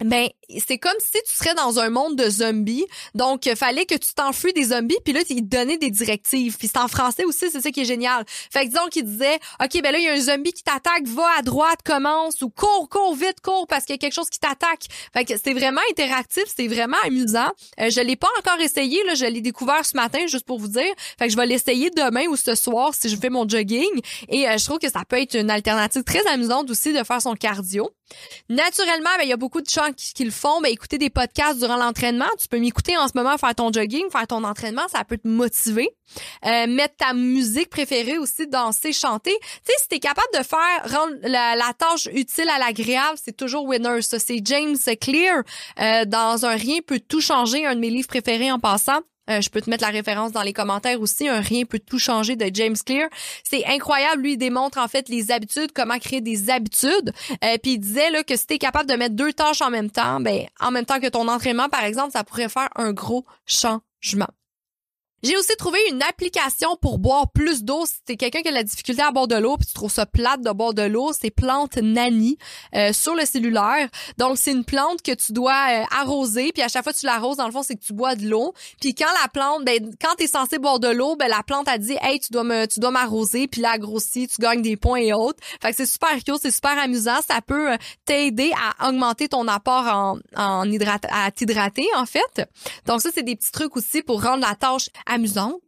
ben 0.00 0.28
c'est 0.58 0.78
comme 0.78 0.96
si 0.98 1.12
tu 1.12 1.34
serais 1.34 1.54
dans 1.54 1.78
un 1.78 1.88
monde 1.88 2.16
de 2.16 2.28
zombies. 2.28 2.84
Donc 3.14 3.48
fallait 3.54 3.86
que 3.86 3.94
tu 3.94 4.12
t'enfuis 4.14 4.52
des 4.52 4.64
zombies 4.64 4.98
puis 5.04 5.12
là 5.12 5.20
il 5.28 5.48
te 5.48 5.56
donnait 5.56 5.78
des 5.78 5.90
directives. 5.90 6.56
Puis 6.58 6.68
c'est 6.68 6.78
en 6.78 6.88
français 6.88 7.24
aussi, 7.24 7.50
c'est 7.50 7.60
ça 7.60 7.70
qui 7.70 7.80
est 7.80 7.84
génial. 7.84 8.24
Fait 8.26 8.64
que 8.64 8.70
disons 8.70 8.88
qu'il 8.90 9.04
disait 9.04 9.38
OK 9.62 9.82
ben 9.82 9.92
là 9.92 9.98
il 9.98 10.04
y 10.04 10.08
a 10.08 10.12
un 10.12 10.20
zombie 10.20 10.52
qui 10.52 10.64
t'attaque, 10.64 11.06
va 11.06 11.26
à 11.38 11.42
droite, 11.42 11.80
commence 11.84 12.42
ou 12.42 12.50
cours 12.50 12.88
cours 12.88 13.14
vite, 13.14 13.40
cours 13.42 13.66
parce 13.68 13.84
qu'il 13.84 13.94
y 13.94 13.98
a 13.98 13.98
quelque 13.98 14.14
chose 14.14 14.30
qui 14.30 14.40
t'attaque. 14.40 14.86
Fait 15.12 15.24
que 15.24 15.34
c'est 15.42 15.54
vraiment 15.54 15.80
interactif, 15.90 16.44
c'est 16.54 16.68
vraiment 16.68 16.96
amusant. 17.04 17.50
Euh, 17.80 17.90
je 17.90 18.00
l'ai 18.00 18.16
pas 18.16 18.28
encore 18.38 18.60
essayé 18.60 19.02
là, 19.04 19.14
je 19.14 19.26
l'ai 19.26 19.40
découvert 19.40 19.84
ce 19.84 19.96
matin 19.96 20.26
juste 20.26 20.46
pour 20.46 20.58
vous 20.58 20.68
dire. 20.68 20.92
Fait 21.18 21.26
que 21.26 21.32
je 21.32 21.36
vais 21.36 21.46
l'essayer 21.46 21.90
demain 21.90 22.26
ou 22.28 22.36
ce 22.36 22.54
soir 22.54 22.94
si 22.94 23.08
je 23.08 23.16
fais 23.16 23.30
mon 23.30 23.48
jogging 23.48 24.00
et 24.28 24.48
euh, 24.48 24.58
je 24.58 24.64
trouve 24.64 24.78
que 24.78 24.90
ça 24.90 25.02
peut 25.08 25.20
être 25.20 25.36
une 25.36 25.50
alternative 25.50 26.02
très 26.02 26.26
amusante 26.26 26.68
aussi 26.70 26.92
de 26.92 27.02
faire 27.04 27.22
son 27.22 27.34
cardio. 27.34 27.90
Naturellement, 28.48 29.10
ben, 29.16 29.24
il 29.24 29.28
y 29.28 29.32
a 29.32 29.36
beaucoup 29.36 29.60
de 29.60 29.68
gens 29.68 29.90
qui, 29.96 30.24
le 30.24 30.30
font. 30.30 30.60
Ben, 30.60 30.70
écouter 30.70 30.98
des 30.98 31.10
podcasts 31.10 31.58
durant 31.58 31.76
l'entraînement. 31.76 32.28
Tu 32.38 32.48
peux 32.48 32.58
m'écouter 32.58 32.96
en 32.96 33.08
ce 33.08 33.12
moment 33.14 33.36
faire 33.38 33.54
ton 33.54 33.72
jogging, 33.72 34.10
faire 34.10 34.26
ton 34.26 34.44
entraînement. 34.44 34.86
Ça 34.88 35.04
peut 35.04 35.18
te 35.18 35.26
motiver. 35.28 35.88
Euh, 36.44 36.66
mettre 36.66 36.96
ta 36.96 37.14
musique 37.14 37.70
préférée 37.70 38.18
aussi, 38.18 38.46
danser, 38.46 38.92
chanter. 38.92 39.36
Tu 39.40 39.48
sais, 39.64 39.72
si 39.80 39.88
t'es 39.88 39.98
capable 39.98 40.28
de 40.34 40.42
faire 40.42 40.98
rendre 40.98 41.14
la, 41.22 41.72
tâche 41.78 42.08
utile 42.12 42.48
à 42.50 42.58
l'agréable, 42.58 43.18
c'est 43.22 43.36
toujours 43.36 43.64
winner. 43.64 44.02
Ça, 44.02 44.18
c'est 44.18 44.40
James 44.44 44.76
Clear 45.00 45.42
euh, 45.80 46.04
dans 46.04 46.44
un 46.44 46.54
rien 46.56 46.80
peut 46.86 47.00
tout 47.00 47.20
changer, 47.20 47.66
un 47.66 47.74
de 47.74 47.80
mes 47.80 47.90
livres 47.90 48.08
préférés 48.08 48.52
en 48.52 48.58
passant. 48.58 49.00
Euh, 49.30 49.40
je 49.40 49.48
peux 49.48 49.60
te 49.60 49.70
mettre 49.70 49.82
la 49.84 49.90
référence 49.90 50.32
dans 50.32 50.42
les 50.42 50.52
commentaires 50.52 51.00
aussi. 51.00 51.28
Un 51.28 51.40
rien 51.40 51.64
peut 51.64 51.78
tout 51.78 51.98
changer 51.98 52.36
de 52.36 52.50
James 52.52 52.76
Clear. 52.84 53.08
C'est 53.42 53.64
incroyable. 53.66 54.22
Lui, 54.22 54.32
il 54.32 54.36
démontre 54.36 54.78
en 54.78 54.88
fait 54.88 55.08
les 55.08 55.30
habitudes, 55.30 55.72
comment 55.72 55.98
créer 55.98 56.20
des 56.20 56.50
habitudes. 56.50 57.12
Euh, 57.44 57.56
puis 57.62 57.72
il 57.72 57.78
disait 57.78 58.10
là 58.10 58.22
que 58.22 58.36
si 58.36 58.46
t'es 58.46 58.58
capable 58.58 58.88
de 58.88 58.94
mettre 58.96 59.14
deux 59.14 59.32
tâches 59.32 59.62
en 59.62 59.70
même 59.70 59.90
temps, 59.90 60.20
ben 60.20 60.46
en 60.60 60.70
même 60.70 60.84
temps 60.84 61.00
que 61.00 61.08
ton 61.08 61.28
entraînement, 61.28 61.68
par 61.68 61.84
exemple, 61.84 62.12
ça 62.12 62.24
pourrait 62.24 62.48
faire 62.48 62.68
un 62.76 62.92
gros 62.92 63.24
changement. 63.46 64.28
J'ai 65.24 65.38
aussi 65.38 65.56
trouvé 65.56 65.78
une 65.90 66.02
application 66.02 66.76
pour 66.76 66.98
boire 66.98 67.30
plus 67.30 67.64
d'eau. 67.64 67.86
Si 67.86 67.94
t'es 68.04 68.16
quelqu'un 68.16 68.42
qui 68.42 68.48
a 68.48 68.50
de 68.50 68.56
la 68.56 68.62
difficulté 68.62 69.00
à 69.00 69.10
boire 69.10 69.26
de 69.26 69.36
l'eau, 69.36 69.56
puis 69.56 69.66
tu 69.66 69.72
trouves 69.72 69.90
ça 69.90 70.04
plate 70.04 70.42
de 70.42 70.50
boire 70.50 70.74
de 70.74 70.82
l'eau, 70.82 71.12
c'est 71.18 71.30
Plante 71.30 71.78
Nani 71.78 72.36
euh, 72.74 72.92
sur 72.92 73.14
le 73.14 73.24
cellulaire. 73.24 73.88
Donc 74.18 74.36
c'est 74.36 74.52
une 74.52 74.66
plante 74.66 75.00
que 75.00 75.12
tu 75.12 75.32
dois 75.32 75.54
euh, 75.70 75.84
arroser, 75.98 76.52
puis 76.52 76.62
à 76.62 76.68
chaque 76.68 76.84
fois 76.84 76.92
que 76.92 76.98
tu 76.98 77.06
l'arroses, 77.06 77.38
dans 77.38 77.46
le 77.46 77.52
fond, 77.52 77.62
c'est 77.62 77.74
que 77.74 77.82
tu 77.82 77.94
bois 77.94 78.16
de 78.16 78.28
l'eau. 78.28 78.52
Puis 78.82 78.94
quand 78.94 79.08
la 79.22 79.28
plante, 79.28 79.64
ben 79.64 79.96
quand 79.98 80.14
t'es 80.16 80.26
censé 80.26 80.58
boire 80.58 80.78
de 80.78 80.88
l'eau, 80.88 81.16
ben 81.16 81.28
la 81.28 81.42
plante 81.42 81.68
a 81.68 81.78
dit 81.78 81.96
hey 82.02 82.20
tu 82.20 82.30
dois 82.30 82.44
me 82.44 82.66
tu 82.66 82.78
dois 82.78 82.90
m'arroser, 82.90 83.48
puis 83.48 83.62
là 83.62 83.78
grossit, 83.78 84.30
tu 84.30 84.42
gagnes 84.42 84.60
des 84.60 84.76
points 84.76 85.00
et 85.00 85.14
autres. 85.14 85.42
Fait 85.62 85.70
que 85.70 85.76
c'est 85.76 85.86
super 85.86 86.12
cute, 86.22 86.36
c'est 86.42 86.50
super 86.50 86.78
amusant, 86.78 87.20
ça 87.26 87.40
peut 87.40 87.72
euh, 87.72 87.76
t'aider 88.04 88.52
à 88.78 88.90
augmenter 88.90 89.28
ton 89.28 89.48
apport 89.48 89.86
en 89.86 90.18
en 90.36 90.70
hydrate 90.70 91.06
à 91.10 91.30
t'hydrater 91.30 91.86
en 91.96 92.04
fait. 92.04 92.46
Donc 92.84 93.00
ça 93.00 93.08
c'est 93.14 93.22
des 93.22 93.36
petits 93.36 93.52
trucs 93.52 93.74
aussi 93.74 94.02
pour 94.02 94.22
rendre 94.22 94.46
la 94.46 94.54
tâche 94.54 94.90
amusant. 95.14 95.58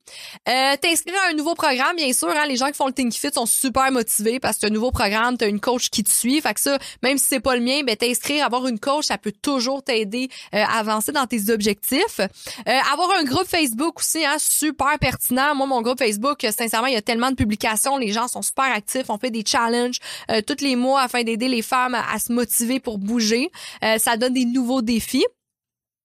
Euh, 0.49 0.77
T'inscrire 0.81 1.15
à 1.27 1.31
un 1.31 1.35
nouveau 1.35 1.55
programme, 1.55 1.97
bien 1.97 2.13
sûr. 2.13 2.29
Hein, 2.29 2.47
les 2.47 2.57
gens 2.57 2.67
qui 2.67 2.75
font 2.75 2.87
le 2.87 2.93
Think 2.93 3.13
Fit 3.13 3.31
sont 3.33 3.47
super 3.47 3.91
motivés 3.91 4.39
parce 4.39 4.57
que 4.57 4.61
c'est 4.61 4.67
un 4.67 4.75
nouveau 4.75 4.91
programme, 4.91 5.37
t'as 5.37 5.49
une 5.49 5.61
coach 5.61 5.91
qui 5.91 6.05
te 6.05 6.11
suit. 6.11 6.41
Fait 6.41 6.55
que 6.55 6.61
ça, 6.61 6.79
même 7.03 7.19
si 7.19 7.27
c'est 7.27 7.41
pas 7.41 7.57
le 7.57 7.63
mien, 7.63 7.83
ben 7.85 7.97
t'inscrire, 7.97 8.45
avoir 8.45 8.67
une 8.67 8.79
coach, 8.79 9.07
ça 9.07 9.19
peut 9.19 9.33
toujours 9.33 9.83
t'aider 9.83 10.29
euh, 10.55 10.63
à 10.63 10.79
avancer 10.79 11.13
dans 11.13 11.27
tes 11.27 11.51
objectifs. 11.51 12.21
Euh, 12.21 12.79
avoir 12.93 13.11
un 13.19 13.25
groupe 13.25 13.47
Facebook 13.47 13.99
aussi, 14.01 14.25
hein, 14.25 14.37
super 14.39 14.99
pertinent. 15.01 15.55
Moi, 15.55 15.67
mon 15.67 15.83
groupe 15.83 15.99
Facebook, 15.99 16.47
sincèrement, 16.57 16.87
il 16.87 16.95
y 16.95 16.99
a 16.99 17.03
tellement 17.03 17.31
de 17.31 17.37
publications, 17.37 17.97
les 17.99 18.13
gens 18.13 18.29
sont 18.29 18.43
super 18.43 18.67
actifs, 18.67 19.07
on 19.09 19.19
fait 19.19 19.31
des 19.31 19.45
challenges 19.45 19.99
tous 20.47 20.63
les 20.63 20.77
mois 20.77 21.03
afin 21.03 21.23
d'aider 21.23 21.49
les 21.49 21.63
femmes 21.63 21.95
à 21.95 22.19
se 22.19 22.33
motiver 22.33 22.81
pour 22.81 22.99
bouger. 22.99 23.51
ça 23.99 24.17
donne 24.17 24.35
des 24.35 24.45
nouveaux 24.45 24.83
défis. 24.83 25.25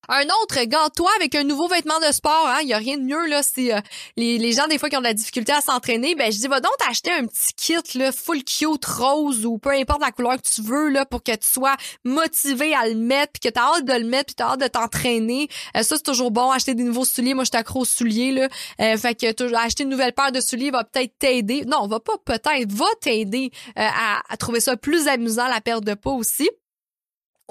Un 0.10 0.24
autre, 0.42 0.64
gante-toi 0.66 1.10
avec 1.18 1.36
un 1.36 1.44
nouveau 1.44 1.68
vêtement 1.68 2.00
de 2.00 2.12
sport. 2.12 2.48
Hein? 2.48 2.60
Il 2.64 2.70
y 2.70 2.74
a 2.74 2.78
rien 2.78 2.98
de 2.98 3.04
mieux 3.04 3.28
là. 3.28 3.44
Si 3.44 3.72
euh, 3.72 3.80
les, 4.18 4.40
les, 4.40 4.52
gens 4.52 4.68
des 4.68 4.80
fois 4.80 4.90
qui 4.90 4.98
ont 4.98 5.02
de 5.02 5.06
la 5.06 5.14
difficulté 5.14 5.52
à 5.52 5.62
s'entraîner, 5.62 6.16
ben 6.16 6.32
je 6.32 6.40
dis 6.40 6.48
va 6.48 6.60
donc 6.60 6.72
t'acheter 6.80 7.12
un 7.12 7.28
petit 7.28 7.54
kit 7.56 7.98
là, 8.00 8.12
full 8.12 8.44
cute 8.44 8.84
rose 8.84 9.46
ou 9.46 9.60
peu 9.60 9.70
importe 9.70 10.02
la 10.02 10.12
couleur 10.12 10.38
que 10.38 10.48
tu 10.48 10.64
veux 10.64 10.90
là 10.90 11.06
pour 11.06 11.22
que 11.22 11.32
tu 11.32 11.48
sois 11.48 11.76
motivé 12.04 12.74
à 12.74 12.88
le 12.88 12.96
mettre 12.96 13.34
puis 13.34 13.50
que 13.50 13.54
t'as 13.54 13.76
hâte 13.76 13.86
de 13.86 13.94
le 13.94 14.06
mettre 14.06 14.26
puis 14.26 14.36
t'as 14.36 14.54
hâte 14.54 14.62
de 14.62 14.68
t'entraîner. 14.68 15.48
Euh, 15.78 15.84
ça 15.84 15.98
c'est 15.98 16.04
toujours 16.04 16.32
bon. 16.32 16.50
Acheter 16.50 16.74
des 16.74 16.84
nouveaux 16.84 17.06
souliers. 17.06 17.36
Moi 17.36 17.44
je 17.44 17.56
accro 17.56 17.82
aux 17.82 17.86
souliers 17.86 18.32
là. 18.32 18.50
Euh, 18.82 18.98
fait 18.98 19.14
que 19.14 19.56
acheter 19.56 19.84
une 19.84 19.90
nouvelle 19.90 20.14
paire 20.14 20.32
de 20.32 20.42
souliers 20.42 20.72
va 20.72 20.84
peut-être 20.84 21.14
t'aider. 21.20 21.64
Non, 21.66 21.86
va 21.86 22.00
pas 22.00 22.18
peut-être, 22.26 22.72
va 22.72 22.88
t'aider 23.02 23.52
à, 23.76 24.22
à 24.28 24.38
trouver 24.38 24.62
ça 24.62 24.76
plus 24.76 25.08
amusant 25.08 25.48
la 25.48 25.62
perte 25.62 25.84
de 25.84 25.94
poids 25.94 26.14
aussi 26.14 26.50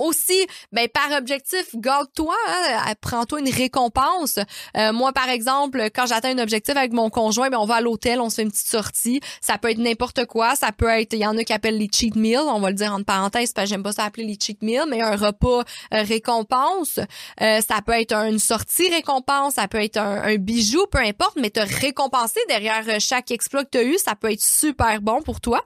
aussi, 0.01 0.47
ben 0.73 0.89
par 0.89 1.17
objectif, 1.17 1.75
garde-toi, 1.75 2.35
hein, 2.49 2.93
prends-toi 3.01 3.41
une 3.41 3.51
récompense. 3.51 4.39
Euh, 4.77 4.93
moi, 4.93 5.13
par 5.13 5.29
exemple, 5.29 5.91
quand 5.95 6.07
j'atteins 6.07 6.37
un 6.37 6.43
objectif 6.43 6.77
avec 6.77 6.93
mon 6.93 7.11
conjoint, 7.11 7.51
ben 7.51 7.59
on 7.59 7.67
va 7.67 7.77
à 7.77 7.81
l'hôtel, 7.81 8.21
on 8.21 8.31
se 8.31 8.37
fait 8.37 8.43
une 8.43 8.51
petite 8.51 8.69
sortie. 8.69 9.21
Ça 9.41 9.59
peut 9.59 9.71
être 9.71 9.79
n'importe 9.79 10.27
quoi, 10.27 10.57
ça 10.57 10.73
peut 10.73 10.89
être, 10.89 11.13
il 11.13 11.21
y 11.21 11.27
en 11.27 11.37
a 11.37 11.45
qui 11.45 11.53
appellent 11.53 11.79
les 11.79 11.91
cheat 11.93 12.17
meals, 12.17 12.39
on 12.39 12.61
va 12.61 12.71
le 12.71 12.77
dire 12.77 12.93
entre 12.93 13.05
parenthèses, 13.05 13.53
parce 13.53 13.67
que 13.67 13.71
j'aime 13.71 13.83
pas 13.83 13.93
ça 13.93 14.05
appeler 14.05 14.25
les 14.25 14.39
cheat 14.41 14.63
meals, 14.63 14.87
mais 14.89 15.03
un 15.03 15.17
repas 15.17 15.61
euh, 15.95 16.03
récompense. 16.03 16.99
Euh, 17.41 17.61
ça 17.61 17.83
peut 17.85 17.93
être 17.93 18.15
une 18.15 18.39
sortie 18.39 18.89
récompense, 18.89 19.55
ça 19.55 19.69
peut 19.69 19.83
être 19.83 19.99
un, 19.99 20.37
bijou, 20.37 20.87
peu 20.91 20.99
importe, 20.99 21.37
mais 21.37 21.51
te 21.51 21.61
récompenser 21.61 22.41
derrière 22.49 22.85
chaque 23.01 23.31
exploit 23.31 23.65
que 23.65 23.71
tu 23.71 23.79
as 23.79 23.83
eu, 23.83 23.99
ça 23.99 24.15
peut 24.15 24.33
être 24.33 24.43
super 24.43 25.01
bon 25.03 25.23
pour 25.23 25.41
toi. 25.41 25.65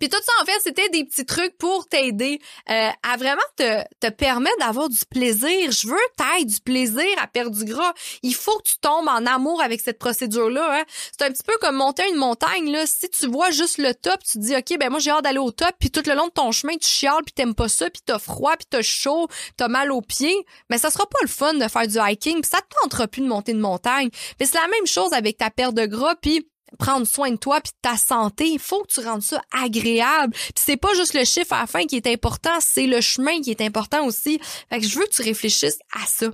Puis 0.00 0.08
tout 0.08 0.18
ça, 0.20 0.32
en 0.42 0.44
fait, 0.46 0.58
c'était 0.62 0.88
des 0.88 1.04
petits 1.04 1.26
trucs 1.26 1.56
pour 1.58 1.86
t'aider 1.86 2.40
euh, 2.70 2.88
à 3.02 3.16
vraiment 3.16 3.40
te, 3.56 3.84
te 4.00 4.10
permettre 4.10 4.58
d'avoir 4.58 4.88
du 4.88 5.04
plaisir. 5.08 5.70
Je 5.70 5.86
veux 5.86 5.96
que 5.96 6.44
du 6.44 6.60
plaisir 6.60 7.06
à 7.20 7.26
perdre 7.26 7.56
du 7.56 7.64
gras. 7.64 7.92
Il 8.22 8.34
faut 8.34 8.56
que 8.58 8.68
tu 8.70 8.78
tombes 8.78 9.08
en 9.08 9.26
amour 9.26 9.62
avec 9.62 9.80
cette 9.80 9.98
procédure-là. 9.98 10.80
Hein. 10.80 10.84
C'est 10.88 11.26
un 11.26 11.30
petit 11.30 11.42
peu 11.42 11.54
comme 11.60 11.76
monter 11.76 12.02
une 12.08 12.16
montagne. 12.16 12.70
Là. 12.70 12.86
Si 12.86 13.08
tu 13.10 13.26
vois 13.26 13.50
juste 13.50 13.78
le 13.78 13.94
top, 13.94 14.22
tu 14.22 14.38
te 14.38 14.38
dis, 14.38 14.56
OK, 14.56 14.78
ben 14.78 14.90
moi, 14.90 14.98
j'ai 14.98 15.10
hâte 15.10 15.24
d'aller 15.24 15.38
au 15.38 15.50
top. 15.50 15.72
Puis 15.78 15.90
tout 15.90 16.02
le 16.06 16.14
long 16.14 16.26
de 16.26 16.32
ton 16.32 16.52
chemin, 16.52 16.76
tu 16.76 16.88
chiales, 16.88 17.22
puis 17.24 17.32
t'aimes 17.32 17.54
pas 17.54 17.68
ça, 17.68 17.90
puis 17.90 18.02
t'as 18.04 18.18
froid, 18.18 18.56
puis 18.56 18.66
t'as 18.68 18.82
chaud, 18.82 19.28
t'as 19.56 19.68
mal 19.68 19.92
aux 19.92 20.02
pieds. 20.02 20.46
Mais 20.70 20.78
ça 20.78 20.90
sera 20.90 21.06
pas 21.06 21.18
le 21.22 21.28
fun 21.28 21.54
de 21.54 21.68
faire 21.68 21.86
du 21.86 21.98
hiking, 21.98 22.40
puis 22.40 22.50
ça 22.50 22.60
te 22.60 22.74
tentera 22.82 23.06
plus 23.06 23.22
de 23.22 23.28
monter 23.28 23.52
une 23.52 23.60
montagne. 23.60 24.10
Mais 24.38 24.46
c'est 24.46 24.58
la 24.58 24.68
même 24.68 24.86
chose 24.86 25.12
avec 25.12 25.38
ta 25.38 25.50
perte 25.50 25.74
de 25.74 25.86
gras, 25.86 26.14
puis 26.20 26.46
prendre 26.78 27.06
soin 27.06 27.30
de 27.30 27.36
toi 27.36 27.60
puis 27.60 27.72
de 27.72 27.88
ta 27.88 27.96
santé, 27.96 28.48
il 28.48 28.58
faut 28.58 28.82
que 28.82 28.92
tu 28.92 29.00
rendes 29.00 29.22
ça 29.22 29.42
agréable. 29.52 30.32
Puis 30.32 30.64
c'est 30.64 30.76
pas 30.76 30.94
juste 30.94 31.14
le 31.14 31.24
chiffre 31.24 31.52
à 31.52 31.60
la 31.60 31.66
fin 31.66 31.84
qui 31.86 31.96
est 31.96 32.06
important, 32.06 32.60
c'est 32.60 32.86
le 32.86 33.00
chemin 33.00 33.40
qui 33.40 33.50
est 33.50 33.60
important 33.60 34.04
aussi. 34.06 34.40
Fait 34.68 34.80
que 34.80 34.86
je 34.86 34.98
veux 34.98 35.06
que 35.06 35.14
tu 35.14 35.22
réfléchisses 35.22 35.78
à 35.92 36.06
ça. 36.06 36.30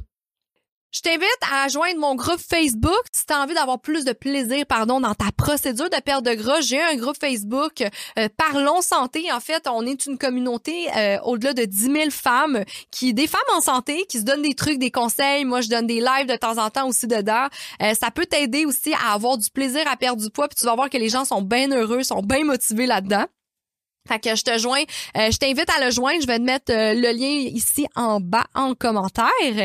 Je 0.96 1.02
t'invite 1.02 1.28
à 1.52 1.68
joindre 1.68 1.98
mon 1.98 2.14
groupe 2.14 2.40
Facebook 2.40 3.02
si 3.12 3.26
tu 3.26 3.32
as 3.34 3.42
envie 3.42 3.52
d'avoir 3.52 3.78
plus 3.78 4.06
de 4.06 4.12
plaisir 4.12 4.64
pardon 4.64 4.98
dans 4.98 5.12
ta 5.12 5.26
procédure 5.36 5.90
de 5.90 6.00
perte 6.00 6.24
de 6.24 6.32
gras. 6.32 6.62
J'ai 6.62 6.80
un 6.80 6.96
groupe 6.96 7.18
Facebook 7.20 7.82
euh, 8.18 8.28
Parlons 8.38 8.80
santé. 8.80 9.30
En 9.30 9.40
fait, 9.40 9.68
on 9.70 9.84
est 9.84 10.06
une 10.06 10.16
communauté 10.16 10.88
euh, 10.96 11.18
au-delà 11.24 11.52
de 11.52 11.66
10 11.66 11.92
000 11.92 12.10
femmes 12.10 12.64
qui 12.90 13.12
des 13.12 13.26
femmes 13.26 13.40
en 13.54 13.60
santé 13.60 14.06
qui 14.08 14.20
se 14.20 14.24
donnent 14.24 14.40
des 14.40 14.54
trucs, 14.54 14.78
des 14.78 14.90
conseils. 14.90 15.44
Moi, 15.44 15.60
je 15.60 15.68
donne 15.68 15.86
des 15.86 16.00
lives 16.00 16.28
de 16.28 16.36
temps 16.36 16.56
en 16.56 16.70
temps 16.70 16.88
aussi 16.88 17.06
dedans. 17.06 17.48
Euh, 17.82 17.92
ça 17.92 18.10
peut 18.10 18.24
t'aider 18.24 18.64
aussi 18.64 18.94
à 18.94 19.12
avoir 19.12 19.36
du 19.36 19.50
plaisir 19.50 19.82
à 19.90 19.98
perdre 19.98 20.22
du 20.22 20.30
poids 20.30 20.48
puis 20.48 20.56
tu 20.58 20.64
vas 20.64 20.76
voir 20.76 20.88
que 20.88 20.96
les 20.96 21.10
gens 21.10 21.26
sont 21.26 21.42
bien 21.42 21.70
heureux, 21.72 22.04
sont 22.04 22.22
bien 22.22 22.42
motivés 22.42 22.86
là-dedans. 22.86 23.26
Fait 24.06 24.18
que 24.20 24.34
je 24.34 24.42
te 24.42 24.58
joins, 24.58 24.82
euh, 25.16 25.30
je 25.30 25.36
t'invite 25.38 25.68
à 25.70 25.84
le 25.84 25.90
joindre. 25.90 26.20
Je 26.20 26.26
vais 26.26 26.38
te 26.38 26.42
mettre 26.42 26.72
euh, 26.72 26.94
le 26.94 27.12
lien 27.12 27.50
ici 27.52 27.86
en 27.94 28.20
bas 28.20 28.46
en 28.54 28.74
commentaire. 28.74 29.26
Et 29.48 29.58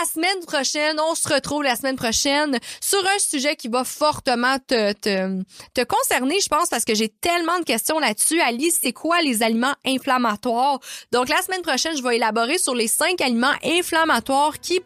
la 0.00 0.06
semaine 0.12 0.44
prochaine, 0.46 0.98
on 1.00 1.14
se 1.14 1.28
retrouve 1.28 1.62
la 1.62 1.76
semaine 1.76 1.96
prochaine 1.96 2.58
sur 2.80 2.98
un 2.98 3.18
sujet 3.18 3.56
qui 3.56 3.68
va 3.68 3.84
fortement 3.84 4.58
te, 4.66 4.92
te, 4.92 5.42
te 5.74 5.84
concerner, 5.84 6.40
je 6.40 6.48
pense, 6.48 6.68
parce 6.68 6.84
que 6.84 6.94
j'ai 6.94 7.08
tellement 7.08 7.58
de 7.58 7.64
questions 7.64 7.98
là-dessus. 7.98 8.40
Alice, 8.40 8.78
c'est 8.82 8.92
quoi 8.92 9.20
les 9.22 9.42
aliments 9.42 9.74
inflammatoires? 9.84 10.80
Donc 11.12 11.28
la 11.28 11.40
semaine 11.42 11.62
prochaine, 11.62 11.96
je 11.96 12.02
vais 12.02 12.16
élaborer 12.16 12.58
sur 12.58 12.74
les 12.74 12.88
cinq 12.88 13.20
aliments 13.20 13.54
inflammatoires 13.64 14.58
qui, 14.60 14.80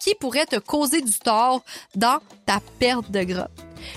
qui 0.00 0.14
pourraient 0.14 0.46
te 0.46 0.58
causer 0.58 1.00
du 1.00 1.18
tort 1.18 1.62
dans 1.94 2.18
ta 2.46 2.60
perte 2.78 3.10
de 3.10 3.22
gras. 3.22 3.48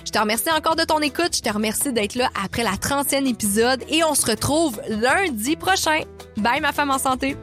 Je 0.05 0.11
te 0.11 0.19
remercie 0.19 0.51
encore 0.51 0.75
de 0.75 0.83
ton 0.83 0.99
écoute. 0.99 1.35
Je 1.35 1.41
te 1.41 1.51
remercie 1.51 1.93
d'être 1.93 2.15
là 2.15 2.29
après 2.43 2.63
la 2.63 2.73
30e 2.73 3.27
épisode 3.27 3.83
et 3.89 4.03
on 4.03 4.15
se 4.15 4.25
retrouve 4.25 4.81
lundi 4.89 5.55
prochain. 5.55 6.01
Bye 6.37 6.61
ma 6.61 6.71
femme 6.71 6.91
en 6.91 6.99
santé. 6.99 7.35